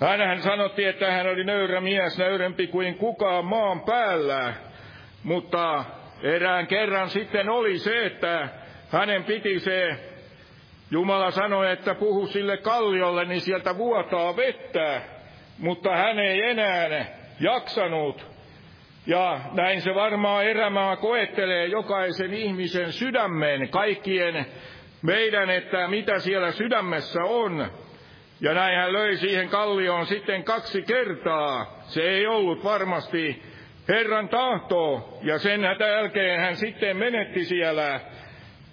hänhän 0.00 0.42
sanottiin, 0.42 0.88
että 0.88 1.12
hän 1.12 1.26
oli 1.26 1.44
nöyrä 1.44 1.80
mies, 1.80 2.18
nöyrempi 2.18 2.66
kuin 2.66 2.94
kukaan 2.94 3.44
maan 3.44 3.80
päällä, 3.80 4.54
mutta 5.22 5.84
erään 6.22 6.66
kerran 6.66 7.10
sitten 7.10 7.48
oli 7.48 7.78
se, 7.78 8.06
että 8.06 8.48
hänen 8.90 9.24
piti 9.24 9.58
se, 9.58 9.96
Jumala 10.90 11.30
sanoi, 11.30 11.72
että 11.72 11.94
puhu 11.94 12.26
sille 12.26 12.56
kalliolle, 12.56 13.24
niin 13.24 13.40
sieltä 13.40 13.76
vuotaa 13.76 14.36
vettä, 14.36 15.02
mutta 15.58 15.96
hän 15.96 16.18
ei 16.18 16.40
enää 16.42 17.06
jaksanut. 17.40 18.35
Ja 19.06 19.40
näin 19.52 19.80
se 19.80 19.94
varmaan 19.94 20.44
erämaa 20.44 20.96
koettelee 20.96 21.66
jokaisen 21.66 22.34
ihmisen 22.34 22.92
sydämen, 22.92 23.68
kaikkien 23.68 24.46
meidän, 25.02 25.50
että 25.50 25.88
mitä 25.88 26.18
siellä 26.18 26.52
sydämessä 26.52 27.20
on. 27.24 27.70
Ja 28.40 28.54
näin 28.54 28.78
hän 28.78 28.92
löi 28.92 29.16
siihen 29.16 29.48
kallioon 29.48 30.06
sitten 30.06 30.44
kaksi 30.44 30.82
kertaa. 30.82 31.82
Se 31.82 32.02
ei 32.02 32.26
ollut 32.26 32.64
varmasti 32.64 33.42
Herran 33.88 34.28
tahto, 34.28 35.08
ja 35.22 35.38
sen 35.38 35.60
jälkeen 35.80 36.40
hän 36.40 36.56
sitten 36.56 36.96
menetti 36.96 37.44
siellä 37.44 38.00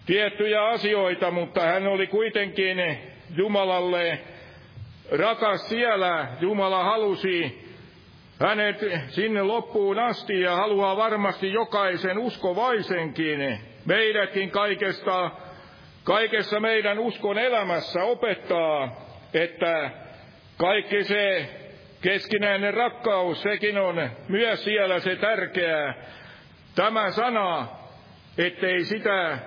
tiettyjä 0.05 0.63
asioita, 0.65 1.31
mutta 1.31 1.61
hän 1.61 1.87
oli 1.87 2.07
kuitenkin 2.07 2.77
Jumalalle 3.37 4.19
rakas 5.11 5.69
siellä. 5.69 6.27
Jumala 6.41 6.83
halusi 6.83 7.63
hänet 8.47 8.77
sinne 9.07 9.41
loppuun 9.41 9.99
asti 9.99 10.41
ja 10.41 10.55
haluaa 10.55 10.97
varmasti 10.97 11.53
jokaisen 11.53 12.17
uskovaisenkin, 12.17 13.59
meidätkin 13.85 14.51
kaikesta, 14.51 15.31
kaikessa 16.03 16.59
meidän 16.59 16.99
uskon 16.99 17.37
elämässä 17.37 18.03
opettaa, 18.03 18.95
että 19.33 19.89
kaikki 20.57 21.03
se 21.03 21.49
keskinäinen 22.01 22.73
rakkaus, 22.73 23.41
sekin 23.41 23.77
on 23.77 24.09
myös 24.27 24.63
siellä 24.63 24.99
se 24.99 25.15
tärkeää. 25.15 25.93
Tämä 26.75 27.11
sana, 27.11 27.67
ettei 28.37 28.83
sitä 28.83 29.37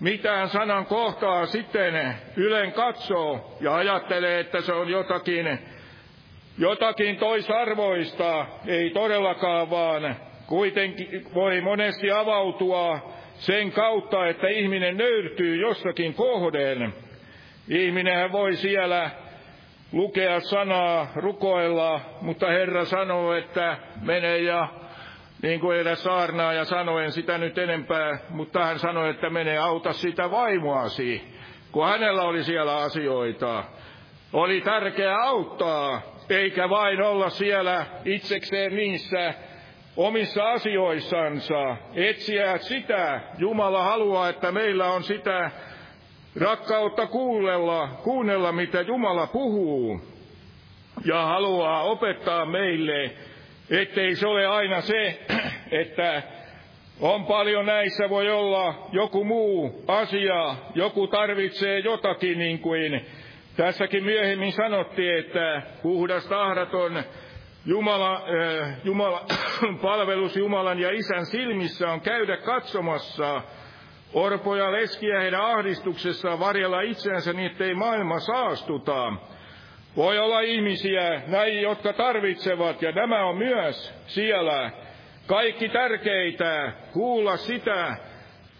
mitään 0.00 0.48
sanan 0.48 0.86
kohtaa 0.86 1.46
sitten 1.46 2.14
ylen 2.36 2.72
katsoo 2.72 3.56
ja 3.60 3.74
ajattelee, 3.74 4.40
että 4.40 4.60
se 4.60 4.72
on 4.72 4.88
jotakin, 4.88 5.58
jotakin 6.58 7.16
toisarvoista, 7.16 8.46
ei 8.66 8.90
todellakaan, 8.90 9.70
vaan 9.70 10.16
kuitenkin 10.46 11.26
voi 11.34 11.60
monesti 11.60 12.10
avautua 12.10 12.98
sen 13.34 13.72
kautta, 13.72 14.28
että 14.28 14.48
ihminen 14.48 14.96
nöyrtyy 14.96 15.56
jossakin 15.56 16.14
kohden. 16.14 16.94
Ihminenhän 17.68 18.32
voi 18.32 18.56
siellä 18.56 19.10
lukea 19.92 20.40
sanaa, 20.40 21.06
rukoilla, 21.14 22.00
mutta 22.20 22.46
Herra 22.46 22.84
sanoo, 22.84 23.32
että 23.32 23.76
mene 24.02 24.38
ja 24.38 24.68
niin 25.42 25.60
kuin 25.60 25.78
edes 25.78 26.02
saarnaa 26.02 26.52
ja 26.52 26.64
sanoen 26.64 27.12
sitä 27.12 27.38
nyt 27.38 27.58
enempää, 27.58 28.18
mutta 28.30 28.64
hän 28.64 28.78
sanoi, 28.78 29.10
että 29.10 29.30
mene 29.30 29.58
auta 29.58 29.92
sitä 29.92 30.30
vaimoasi, 30.30 31.22
kun 31.72 31.86
hänellä 31.88 32.22
oli 32.22 32.44
siellä 32.44 32.76
asioita. 32.76 33.64
Oli 34.32 34.60
tärkeää 34.60 35.22
auttaa, 35.22 36.02
eikä 36.30 36.68
vain 36.68 37.02
olla 37.02 37.30
siellä 37.30 37.86
itsekseen 38.04 38.76
niissä 38.76 39.34
omissa 39.96 40.50
asioissansa, 40.50 41.76
etsiä 41.94 42.58
sitä. 42.58 43.20
Jumala 43.38 43.82
haluaa, 43.82 44.28
että 44.28 44.52
meillä 44.52 44.86
on 44.86 45.02
sitä 45.02 45.50
rakkautta 46.40 47.06
kuunnella, 47.06 47.88
kuunnella 48.04 48.52
mitä 48.52 48.80
Jumala 48.80 49.26
puhuu. 49.26 50.00
Ja 51.04 51.26
haluaa 51.26 51.82
opettaa 51.82 52.46
meille, 52.46 53.10
ettei 53.70 54.16
se 54.16 54.26
ole 54.26 54.46
aina 54.46 54.80
se, 54.80 55.18
että 55.82 56.22
on 57.00 57.26
paljon 57.26 57.66
näissä 57.66 58.08
voi 58.08 58.30
olla 58.30 58.88
joku 58.92 59.24
muu 59.24 59.84
asia, 59.88 60.54
joku 60.74 61.06
tarvitsee 61.06 61.78
jotakin 61.78 62.38
niin 62.38 62.58
kuin 62.58 63.06
tässäkin 63.56 64.04
myöhemmin 64.04 64.52
sanottiin, 64.52 65.18
että 65.18 65.62
puhdas 65.82 66.26
tahraton 66.26 67.02
Jumala, 67.66 68.14
äh, 68.14 68.76
Jumala, 68.84 69.26
palvelus 69.82 70.36
Jumalan 70.36 70.78
ja 70.78 70.90
Isän 70.90 71.26
silmissä 71.26 71.88
on 71.88 72.00
käydä 72.00 72.36
katsomassa 72.36 73.42
orpoja 74.14 74.72
leskiä 74.72 75.20
heidän 75.20 75.40
ahdistuksessaan 75.40 76.40
varjella 76.40 76.80
itseänsä 76.80 77.32
niin, 77.32 77.50
ettei 77.50 77.74
maailma 77.74 78.20
saastuta. 78.20 79.12
Voi 79.96 80.18
olla 80.18 80.40
ihmisiä, 80.40 81.22
näin, 81.26 81.62
jotka 81.62 81.92
tarvitsevat, 81.92 82.82
ja 82.82 82.92
nämä 82.92 83.24
on 83.24 83.36
myös 83.38 83.94
siellä 84.06 84.70
kaikki 85.26 85.68
tärkeitä, 85.68 86.72
kuulla 86.92 87.36
sitä 87.36 87.96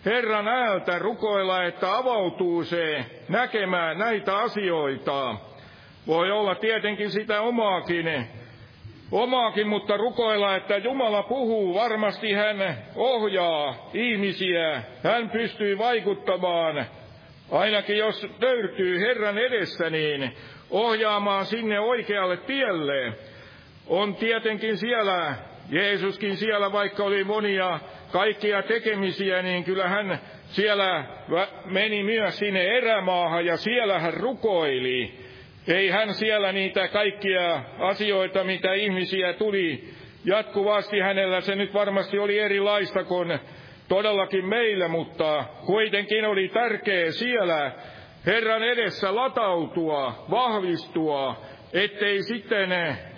Herran 0.07 0.49
äältä, 0.49 0.99
rukoilla, 0.99 1.65
että 1.65 1.97
avautuu 1.97 2.65
se 2.65 3.05
näkemään 3.29 3.99
näitä 3.99 4.37
asioita. 4.37 5.37
Voi 6.07 6.31
olla 6.31 6.55
tietenkin 6.55 7.11
sitä 7.11 7.41
omaakin, 7.41 8.27
omaakin, 9.13 9.69
mutta 9.69 9.97
rukoilla, 9.97 10.57
että 10.57 10.77
Jumala 10.77 11.23
puhuu, 11.23 11.75
varmasti 11.75 12.33
hän 12.33 12.57
ohjaa 12.95 13.91
ihmisiä, 13.95 14.83
hän 15.03 15.31
pystyy 15.31 15.79
vaikuttamaan, 15.79 16.87
ainakin 17.51 17.99
jos 17.99 18.27
löytyy 18.41 19.01
Herran 19.01 19.39
edessä, 19.39 19.91
niin 19.91 20.37
ohjaamaan 20.71 21.47
sinne 21.47 21.81
oikealle 21.81 22.37
tielle. 22.37 23.13
On 23.87 24.15
tietenkin 24.15 24.77
siellä, 24.77 25.35
Jeesuskin 25.71 26.37
siellä, 26.37 26.73
vaikka 26.73 27.05
oli 27.05 27.25
monia 27.25 27.81
kaikkia 28.13 28.63
tekemisiä, 28.63 29.43
niin 29.43 29.65
kyllä 29.65 29.89
hän 29.89 30.21
siellä 30.47 31.05
meni 31.65 32.03
myös 32.03 32.39
sinne 32.39 32.65
erämaahan 32.65 33.47
ja 33.47 33.57
siellä 33.57 33.99
hän 33.99 34.15
rukoili. 34.15 35.27
Ei 35.69 35.89
hän 35.89 36.15
siellä 36.15 36.53
niitä 36.53 36.89
kaikkia 36.89 37.63
asioita, 37.79 38.45
mitä 38.45 38.73
ihmisiä 38.73 39.33
tuli 39.33 39.89
jatkuvasti 40.25 41.01
hänellä, 41.01 41.41
se 41.41 41.55
nyt 41.55 41.75
varmasti 41.75 42.19
oli 42.19 42.39
erilaista 42.39 43.05
kuin 43.05 43.39
todellakin 43.89 44.45
meillä, 44.49 44.89
mutta 44.89 45.45
kuitenkin 45.67 46.25
oli 46.25 46.49
tärkeä 46.49 47.11
siellä 47.11 47.73
Herran 48.27 48.63
edessä 48.63 49.17
latautua, 49.17 50.27
vahvistua, 50.31 51.37
ettei 51.73 52.23
sitten 52.23 52.69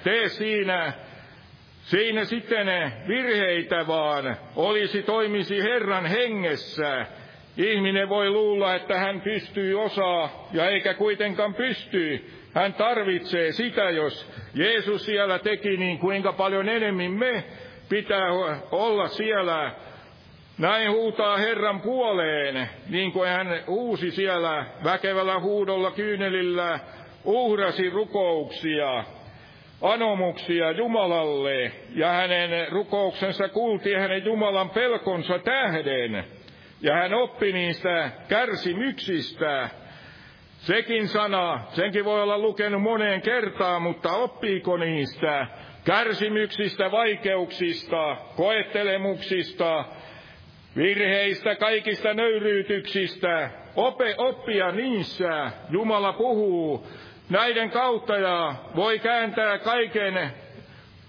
tee 0.05 0.28
siinä, 0.28 0.92
siinä 1.89 2.24
sitten 2.24 2.93
virheitä, 3.09 3.86
vaan 3.86 4.36
olisi 4.57 5.03
toimisi 5.03 5.62
Herran 5.62 6.07
hengessä 6.07 7.07
ihminen 7.57 8.09
voi 8.09 8.30
luulla, 8.30 8.74
että 8.74 8.99
hän 8.99 9.20
pystyy 9.20 9.80
osaa, 9.80 10.49
ja 10.53 10.70
eikä 10.70 10.95
kuitenkaan 10.95 11.55
pysty. 11.55 12.30
Hän 12.55 12.74
tarvitsee 12.74 13.53
sitä, 13.53 13.91
jos 13.91 14.30
Jeesus 14.55 15.05
siellä 15.05 15.39
teki, 15.39 15.76
niin 15.76 15.99
kuinka 15.99 16.32
paljon 16.32 16.68
enemmän 16.68 17.11
me 17.12 17.45
pitää 17.89 18.32
olla 18.70 19.09
siellä. 19.09 19.72
Näin 20.59 20.91
huutaa 20.91 21.36
Herran 21.36 21.80
puoleen, 21.80 22.68
niin 22.89 23.12
kuin 23.12 23.28
hän 23.28 23.62
uusi 23.66 24.11
siellä 24.11 24.66
väkevällä 24.84 25.41
huudolla 25.41 25.91
kyynelillä, 25.91 26.80
uhrasi 27.24 27.91
rukouksia, 27.91 29.05
anomuksia 29.83 30.70
Jumalalle, 30.70 31.72
ja 31.95 32.09
hänen 32.12 32.72
rukouksensa 32.72 33.49
kuultiin 33.49 34.01
hänen 34.01 34.24
Jumalan 34.24 34.70
pelkonsa 34.70 35.39
tähden, 35.39 36.24
ja 36.81 36.95
hän 36.95 37.14
oppi 37.14 37.53
niistä 37.53 38.11
kärsimyksistä, 38.29 39.68
Sekin 40.59 41.09
sana, 41.09 41.61
senkin 41.70 42.05
voi 42.05 42.22
olla 42.22 42.39
lukenut 42.39 42.83
moneen 42.83 43.22
kertaan, 43.22 43.83
mutta 43.83 44.12
oppiiko 44.12 44.76
niistä 44.76 45.47
kärsimyksistä, 45.85 46.91
vaikeuksista, 46.91 48.16
koettelemuksista, 48.37 49.85
virheistä, 50.76 51.55
kaikista 51.55 52.14
nöyryytyksistä, 52.14 53.51
ope, 53.76 54.14
oppia 54.18 54.72
niissä. 54.72 55.51
Jumala 55.70 56.12
puhuu 56.12 56.87
näiden 57.31 57.70
kautta 57.70 58.16
ja 58.16 58.55
voi 58.76 58.99
kääntää 58.99 59.59
kaiken 59.59 60.31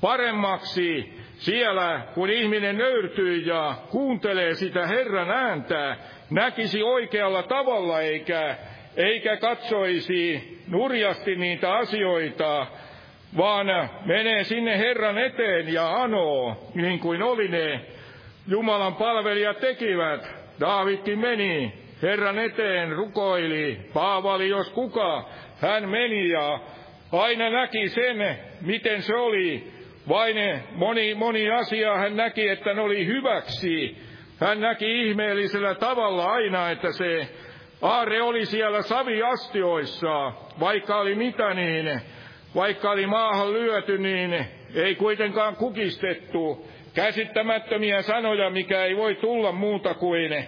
paremmaksi 0.02 1.14
siellä, 1.38 2.02
kun 2.14 2.30
ihminen 2.30 2.78
nöyrtyy 2.78 3.36
ja 3.36 3.76
kuuntelee 3.90 4.54
sitä 4.54 4.88
Herran 4.88 5.32
ääntä, 5.32 5.98
näkisi 6.30 6.84
oikealla 6.84 7.44
tavalla 7.44 8.02
eikä 8.02 8.58
eikä 8.98 9.38
katsoisi 9.38 10.58
nurjasti 10.68 11.36
niitä 11.36 11.74
asioita, 11.74 12.68
vaan 13.38 13.68
menee 14.06 14.44
sinne 14.44 14.78
Herran 14.78 15.18
eteen 15.18 15.74
ja 15.74 16.02
anoo, 16.02 16.72
niin 16.76 17.00
kuin 17.00 17.24
oli 17.24 17.48
ne 17.48 17.82
Jumalan 18.48 18.96
palvelijat 18.96 19.60
tekivät. 19.60 20.30
Daavidkin 20.60 21.20
meni 21.20 21.74
Herran 22.02 22.40
eteen, 22.40 22.92
rukoili, 22.92 23.80
Paavali 23.94 24.50
jos 24.50 24.70
kuka, 24.70 25.30
hän 25.62 25.90
meni 25.90 26.30
ja 26.30 26.60
aina 27.12 27.50
näki 27.50 27.90
sen, 27.90 28.40
miten 28.62 29.02
se 29.02 29.16
oli. 29.16 29.72
Vain 30.10 30.36
moni, 30.72 31.16
moni 31.16 31.52
asia 31.52 31.98
hän 31.98 32.16
näki, 32.16 32.50
että 32.50 32.74
ne 32.74 32.82
oli 32.82 33.06
hyväksi. 33.06 33.98
Hän 34.40 34.60
näki 34.60 35.02
ihmeellisellä 35.08 35.76
tavalla 35.76 36.32
aina, 36.32 36.70
että 36.70 36.92
se 36.92 37.28
Aare 37.82 38.22
oli 38.22 38.46
siellä 38.46 38.82
saviastioissa, 38.82 40.32
vaikka 40.60 40.98
oli 40.98 41.16
mitä 41.16 41.54
niin, 41.54 42.02
vaikka 42.56 42.92
oli 42.92 43.08
maahan 43.08 43.54
lyöty, 43.54 43.98
niin 43.98 44.46
ei 44.76 44.96
kuitenkaan 44.96 45.56
kukistettu. 45.56 46.68
Käsittämättömiä 46.94 48.02
sanoja, 48.02 48.50
mikä 48.50 48.86
ei 48.86 48.98
voi 48.98 49.16
tulla 49.16 49.52
muuta 49.52 49.94
kuin 49.94 50.46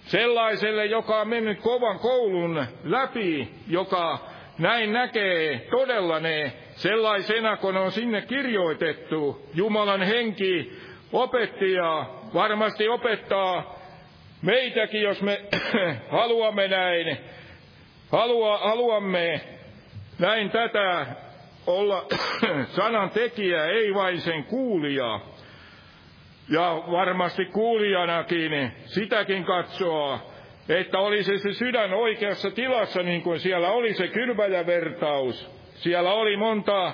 sellaiselle, 0.00 0.86
joka 0.86 1.20
on 1.20 1.28
mennyt 1.28 1.60
kovan 1.60 1.98
koulun 1.98 2.66
läpi, 2.84 3.48
joka 3.68 4.29
näin 4.60 4.92
näkee 4.92 5.66
todella 5.70 6.20
ne 6.20 6.52
sellaisena, 6.72 7.56
kun 7.56 7.76
on 7.76 7.92
sinne 7.92 8.22
kirjoitettu. 8.22 9.46
Jumalan 9.54 10.02
henki 10.02 10.72
opetti 11.12 11.72
ja 11.72 12.06
varmasti 12.34 12.88
opettaa 12.88 13.80
Meitäkin, 14.42 15.02
jos 15.02 15.22
me 15.22 15.40
haluamme 16.10 16.68
näin, 16.68 17.18
halua, 18.12 18.58
haluamme 18.58 19.40
näin 20.18 20.50
tätä 20.50 21.06
olla 21.66 22.06
sanan 22.76 23.10
tekijä, 23.10 23.64
ei 23.64 23.94
vain 23.94 24.20
sen 24.20 24.44
kuulija. 24.44 25.20
Ja 26.48 26.82
varmasti 26.90 27.44
kuulijanakin 27.44 28.72
sitäkin 28.84 29.44
katsoa, 29.44 30.29
että 30.68 30.98
olisi 30.98 31.38
se 31.38 31.52
sydän 31.52 31.94
oikeassa 31.94 32.50
tilassa, 32.50 33.02
niin 33.02 33.22
kuin 33.22 33.40
siellä 33.40 33.70
oli 33.70 33.94
se 33.94 34.08
kylväjävertaus. 34.08 35.50
Siellä 35.74 36.12
oli 36.12 36.36
monta, 36.36 36.92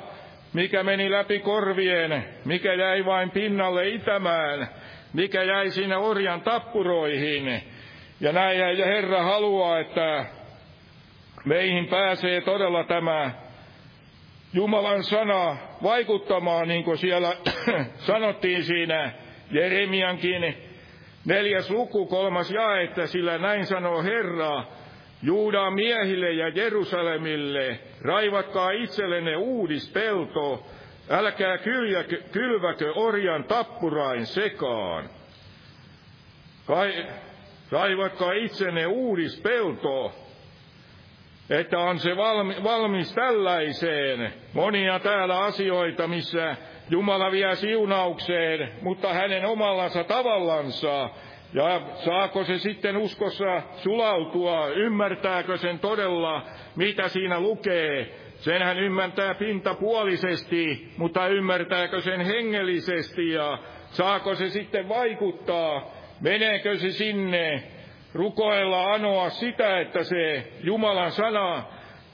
mikä 0.53 0.83
meni 0.83 1.11
läpi 1.11 1.39
korvien, 1.39 2.25
mikä 2.45 2.75
jäi 2.75 3.05
vain 3.05 3.31
pinnalle 3.31 3.89
itämään 3.89 4.69
mikä 5.17 5.43
jäi 5.43 5.71
sinne 5.71 5.97
orjan 5.97 6.41
tappuroihin. 6.41 7.63
Ja 8.21 8.33
näin 8.33 8.59
ja 8.59 8.87
Herra 8.87 9.23
haluaa, 9.23 9.79
että 9.79 10.27
meihin 11.45 11.87
pääsee 11.89 12.41
todella 12.41 12.85
tämä 12.85 13.31
Jumalan 14.53 15.05
sana 15.05 15.57
vaikuttamaan, 15.83 16.69
niin 16.69 16.85
kuin 16.85 16.99
siellä 16.99 17.33
sanottiin 18.09 18.65
siinä 18.65 19.13
Jeremiankin 19.51 20.57
neljäs 21.27 21.71
luku, 21.71 22.07
kolmas 22.07 22.51
jae, 22.51 22.85
että 22.85 23.07
sillä 23.07 23.39
näin 23.39 23.67
sanoo 23.67 24.03
Herra, 24.03 24.65
Juudan 25.23 25.75
miehille 25.75 26.33
ja 26.33 26.49
Jerusalemille, 26.49 27.79
raivatkaa 28.03 28.71
itsellenne 28.71 29.37
uudispelto, 29.37 30.67
Älkää 31.11 31.59
kyljäkö, 31.59 32.23
kylväkö 32.33 32.93
orjan 32.95 33.45
tappurain 33.45 34.27
sekaan. 34.27 35.11
Kai, 36.67 37.07
kaivatkaa 37.71 38.33
itsenne 38.33 38.87
uudispelto, 38.87 40.13
että 41.51 41.79
on 41.79 41.99
se 41.99 42.17
valmi, 42.17 42.55
valmis 42.63 43.15
tällaiseen. 43.15 44.33
Monia 44.53 44.99
täällä 44.99 45.39
asioita, 45.39 46.09
missä 46.09 46.57
Jumala 46.91 47.31
vie 47.31 47.57
siunaukseen, 47.57 48.73
mutta 48.83 49.13
hänen 49.13 49.45
omallansa 49.45 50.05
tavallansa. 50.05 51.11
Ja 51.55 51.81
saako 52.05 52.45
se 52.45 52.59
sitten 52.59 52.97
uskossa 52.97 53.63
sulautua, 53.77 54.69
ymmärtääkö 54.69 55.57
sen 55.57 55.79
todella, 55.79 56.43
mitä 56.77 57.09
siinä 57.09 57.41
lukee, 57.41 58.15
sen 58.35 58.63
hän 58.63 58.79
ymmärtää 58.79 59.35
pintapuolisesti, 59.35 60.93
mutta 60.97 61.29
ymmärtääkö 61.29 62.01
sen 62.01 62.21
hengellisesti? 62.21 63.31
Ja 63.31 63.59
saako 63.91 64.35
se 64.35 64.49
sitten 64.49 64.89
vaikuttaa, 64.89 65.91
meneekö 66.21 66.77
se 66.77 66.91
sinne? 66.91 67.63
Rukoilla 68.15 68.85
anoa 68.95 69.31
sitä, 69.31 69.81
että 69.81 70.03
se 70.03 70.53
Jumalan 70.63 71.13
sana 71.13 71.65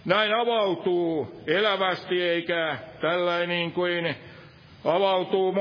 näin 0.04 0.34
avautuu 0.34 1.42
elävästi 1.46 2.22
eikä 2.22 2.78
tällainen 3.00 3.72
kuin 3.72 4.16
avautuu 4.84 5.54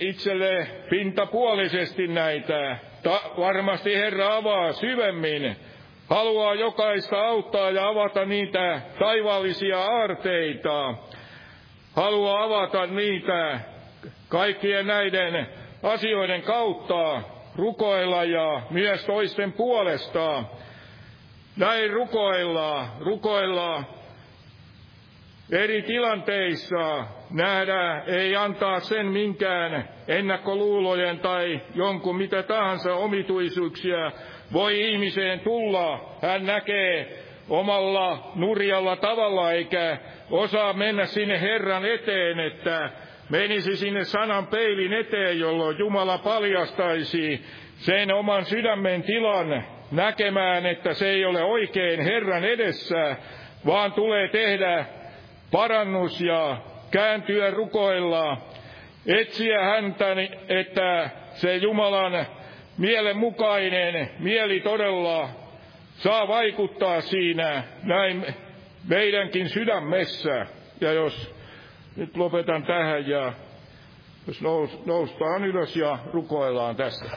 itselle 0.00 0.66
pintapuolisesti 0.90 2.06
näitä. 2.06 2.76
Ta- 3.02 3.30
varmasti 3.36 3.94
Herra 3.94 4.36
avaa 4.36 4.72
syvemmin 4.72 5.56
haluaa 6.10 6.54
jokaista 6.54 7.20
auttaa 7.20 7.70
ja 7.70 7.88
avata 7.88 8.24
niitä 8.24 8.80
taivaallisia 8.98 9.78
aarteita, 9.78 10.94
haluaa 11.96 12.44
avata 12.44 12.86
niitä 12.86 13.60
kaikkien 14.28 14.86
näiden 14.86 15.46
asioiden 15.82 16.42
kautta, 16.42 17.22
rukoilla 17.56 18.24
ja 18.24 18.62
myös 18.70 19.04
toisten 19.04 19.52
puolesta. 19.52 20.44
Näin 21.56 21.90
rukoilla, 21.90 22.86
rukoilla 23.00 23.84
eri 25.52 25.82
tilanteissa 25.82 27.04
nähdä, 27.30 28.02
ei 28.06 28.36
antaa 28.36 28.80
sen 28.80 29.06
minkään 29.06 29.88
ennakkoluulojen 30.08 31.18
tai 31.18 31.60
jonkun 31.74 32.16
mitä 32.16 32.42
tahansa 32.42 32.94
omituisuuksia 32.94 34.12
voi 34.52 34.90
ihmiseen 34.90 35.40
tulla. 35.40 36.16
Hän 36.22 36.46
näkee 36.46 37.08
omalla 37.48 38.32
nurjalla 38.34 38.96
tavalla 38.96 39.52
eikä 39.52 39.98
osaa 40.30 40.72
mennä 40.72 41.06
sinne 41.06 41.40
Herran 41.40 41.84
eteen, 41.84 42.40
että 42.40 42.90
menisi 43.30 43.76
sinne 43.76 44.04
sanan 44.04 44.46
peilin 44.46 44.92
eteen, 44.92 45.38
jolloin 45.38 45.78
Jumala 45.78 46.18
paljastaisi 46.18 47.44
sen 47.76 48.14
oman 48.14 48.44
sydämen 48.44 49.02
tilan 49.02 49.64
näkemään, 49.92 50.66
että 50.66 50.94
se 50.94 51.08
ei 51.10 51.24
ole 51.24 51.42
oikein 51.42 52.00
Herran 52.00 52.44
edessä, 52.44 53.16
vaan 53.66 53.92
tulee 53.92 54.28
tehdä 54.28 54.86
parannus 55.52 56.20
ja 56.20 56.56
kääntyä 56.90 57.50
rukoilla, 57.50 58.36
etsiä 59.06 59.64
häntä, 59.64 60.06
että 60.48 61.10
se 61.34 61.56
Jumalan 61.56 62.26
mielenmukainen 62.78 64.10
mieli 64.18 64.60
todella 64.60 65.28
saa 65.96 66.28
vaikuttaa 66.28 67.00
siinä 67.00 67.62
näin 67.82 68.26
meidänkin 68.88 69.48
sydämessä. 69.48 70.46
Ja 70.80 70.92
jos 70.92 71.34
nyt 71.96 72.16
lopetan 72.16 72.62
tähän 72.62 73.08
ja 73.08 73.32
jos 74.26 74.40
nous, 74.42 74.86
noustaan 74.86 75.44
ylös 75.44 75.76
ja 75.76 75.98
rukoillaan 76.12 76.76
tästä. 76.76 77.10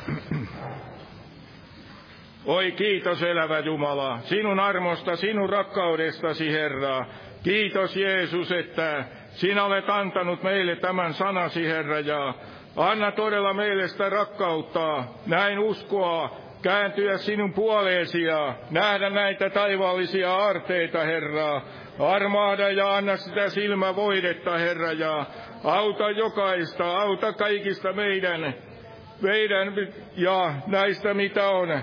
Oi 2.46 2.72
kiitos 2.72 3.24
elävä 3.24 3.60
Jumala, 3.60 4.20
sinun 4.24 4.60
armosta, 4.60 5.16
sinun 5.16 5.50
rakkaudestasi 5.50 6.52
Herra. 6.52 7.06
Kiitos 7.44 7.96
Jeesus, 7.96 8.52
että 8.52 9.06
sinä 9.30 9.64
olet 9.66 9.89
antanut 9.89 10.44
meille 10.44 10.76
tämän 10.76 11.14
sanasi 11.14 11.68
Herra 11.68 12.00
ja 12.00 12.34
anna 12.76 13.12
todella 13.12 13.54
meille 13.54 13.88
sitä 13.88 14.10
rakkautta, 14.10 15.04
näin 15.26 15.60
uskoa, 15.60 16.38
kääntyä 16.62 17.18
sinun 17.18 17.54
puoleesi 17.54 18.24
ja 18.24 18.56
nähdä 18.72 19.10
näitä 19.10 19.50
taivaallisia 19.50 20.36
aarteita, 20.36 21.00
Herra. 21.04 21.62
Armaada 22.00 22.70
ja 22.70 22.96
anna 22.96 23.18
sitä 23.18 23.50
silmävoidetta, 23.50 24.58
Herra, 24.58 24.91
ja 24.91 25.26
auta 25.64 26.10
jokaista, 26.10 27.02
auta 27.02 27.34
kaikista 27.34 27.94
meidän, 27.94 28.54
meidän 29.22 29.88
ja 30.18 30.54
näistä 30.68 31.14
mitä 31.14 31.50
on 31.50 31.82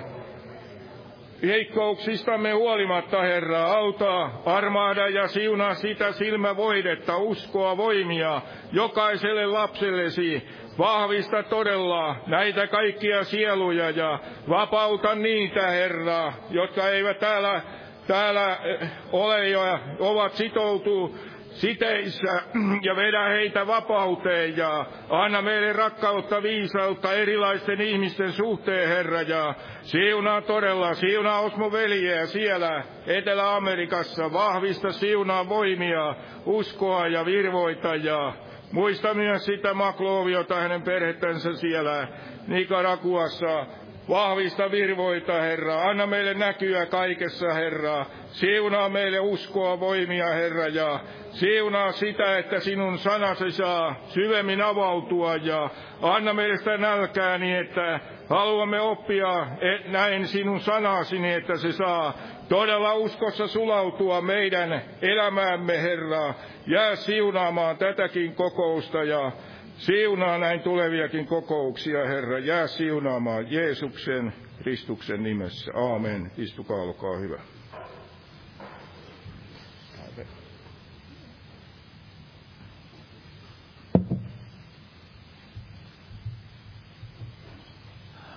heikkouksistamme 1.43 2.53
huolimatta, 2.53 3.22
Herra, 3.22 3.64
auta, 3.64 4.30
armaada 4.47 5.09
ja 5.09 5.28
siunaa 5.28 5.74
sitä 5.74 6.12
silmävoidetta, 6.12 7.16
uskoa, 7.16 7.76
voimia 7.76 8.43
jokaiselle 8.72 9.47
lapsellesi. 9.47 10.49
Vahvista 10.78 11.43
todella 11.43 12.16
näitä 12.26 12.66
kaikkia 12.66 13.24
sieluja 13.24 13.91
ja 13.91 14.18
vapauta 14.49 15.14
niitä, 15.14 15.66
Herra, 15.66 16.32
jotka 16.51 16.88
eivät 16.88 17.18
täällä, 17.18 17.62
täällä 18.07 18.59
eh, 18.64 18.91
ole 19.12 19.49
ja 19.49 19.78
ovat 19.99 20.32
sitoutuneet 20.32 21.30
siteissä 21.51 22.43
ja 22.87 22.97
vedä 22.97 23.29
heitä 23.29 23.67
vapauteen 23.67 24.57
ja 24.57 24.87
anna 25.11 25.43
meille 25.43 25.73
rakkautta, 25.73 26.43
viisautta 26.43 27.13
erilaisten 27.13 27.81
ihmisten 27.81 28.33
suhteen, 28.33 28.89
Herra, 28.89 29.23
ja 29.23 29.55
siunaa 29.83 30.43
todella, 30.43 30.95
siunaa 30.95 31.41
Osmo 31.41 31.73
veljeä 31.73 32.27
siellä 32.27 32.85
Etelä-Amerikassa, 33.07 34.33
vahvista 34.33 34.93
siunaa 34.93 35.49
voimia, 35.49 36.15
uskoa 36.47 37.07
ja 37.07 37.25
virvoita 37.25 37.95
ja 37.95 38.33
muista 38.73 39.15
myös 39.15 39.45
sitä 39.45 39.75
Makloviota 39.75 40.55
hänen 40.55 40.83
perhettänsä 40.83 41.55
siellä 41.55 42.09
Nicaraguassa, 42.47 43.67
Vahvista 44.09 44.71
virvoita, 44.71 45.33
Herra. 45.33 45.83
Anna 45.83 46.07
meille 46.07 46.35
näkyä 46.35 46.87
kaikessa, 46.87 47.55
Herra. 47.55 48.07
Siunaa 48.27 48.89
meille 48.89 49.21
uskoa, 49.21 49.81
voimia, 49.81 50.27
Herra, 50.27 50.67
ja 50.67 51.01
siunaa 51.31 51.93
sitä, 51.93 52.39
että 52.39 52.61
sinun 52.61 52.99
sanasi 52.99 53.51
saa 53.51 53.95
syvemmin 54.09 54.63
avautua, 54.63 55.37
ja 55.37 55.71
anna 56.03 56.33
meille 56.33 56.57
sitä 56.57 56.77
nälkää 56.77 57.39
niin, 57.39 57.57
että 57.57 58.01
haluamme 58.29 58.81
oppia 58.81 59.47
näin 59.87 60.27
sinun 60.27 60.61
sanasi, 60.61 61.19
niin 61.19 61.35
että 61.37 61.57
se 61.57 61.73
saa 61.73 62.19
todella 62.49 62.95
uskossa 62.95 63.47
sulautua 63.47 64.21
meidän 64.21 64.83
elämäämme, 65.03 65.83
Herra. 65.83 66.35
Jää 66.67 66.97
siunaamaan 66.97 67.77
tätäkin 67.77 68.35
kokousta 68.35 69.05
ja 69.05 69.33
Siunaa 69.81 70.39
näin 70.39 70.61
tuleviakin 70.61 71.26
kokouksia, 71.26 72.07
Herra. 72.09 72.39
Jää 72.39 72.66
siunaamaan 72.66 73.53
Jeesuksen 73.53 74.33
Kristuksen 74.62 75.22
nimessä. 75.22 75.72
Aamen. 75.74 76.33
Istukaa, 76.39 76.76
olkaa 76.76 77.16
hyvä. 77.18 77.41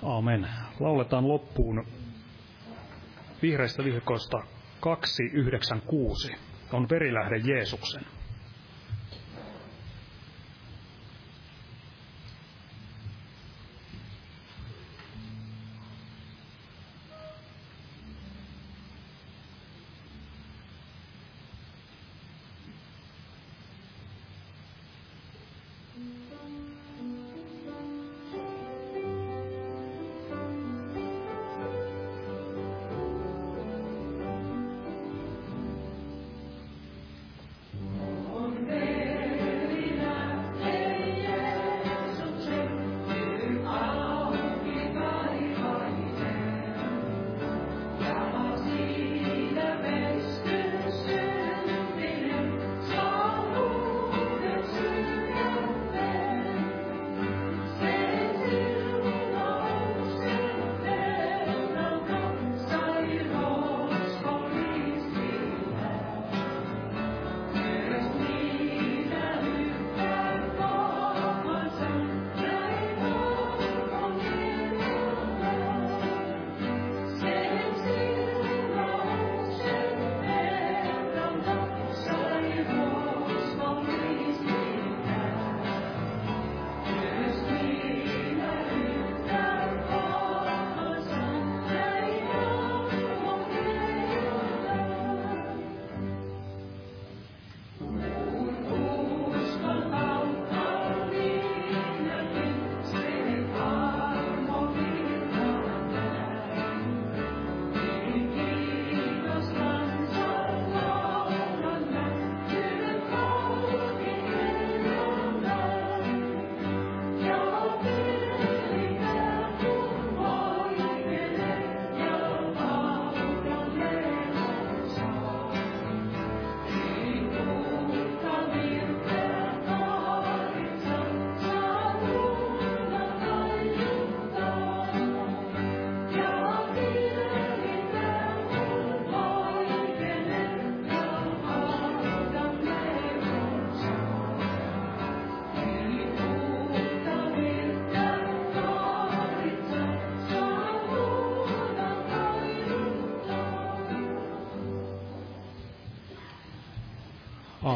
Aamen. 0.04 0.48
Lauletaan 0.80 1.28
loppuun 1.28 1.88
vihreistä 3.42 3.84
vihkoista 3.84 4.44
296. 4.80 6.32
On 6.74 6.90
verilähde 6.90 7.38
Jeesuksen. 7.38 8.06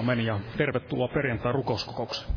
Aamen 0.08 0.26
ja 0.26 0.40
tervetuloa 0.58 1.08
perjantai 1.08 1.52
rukouskokoukseen. 1.52 2.32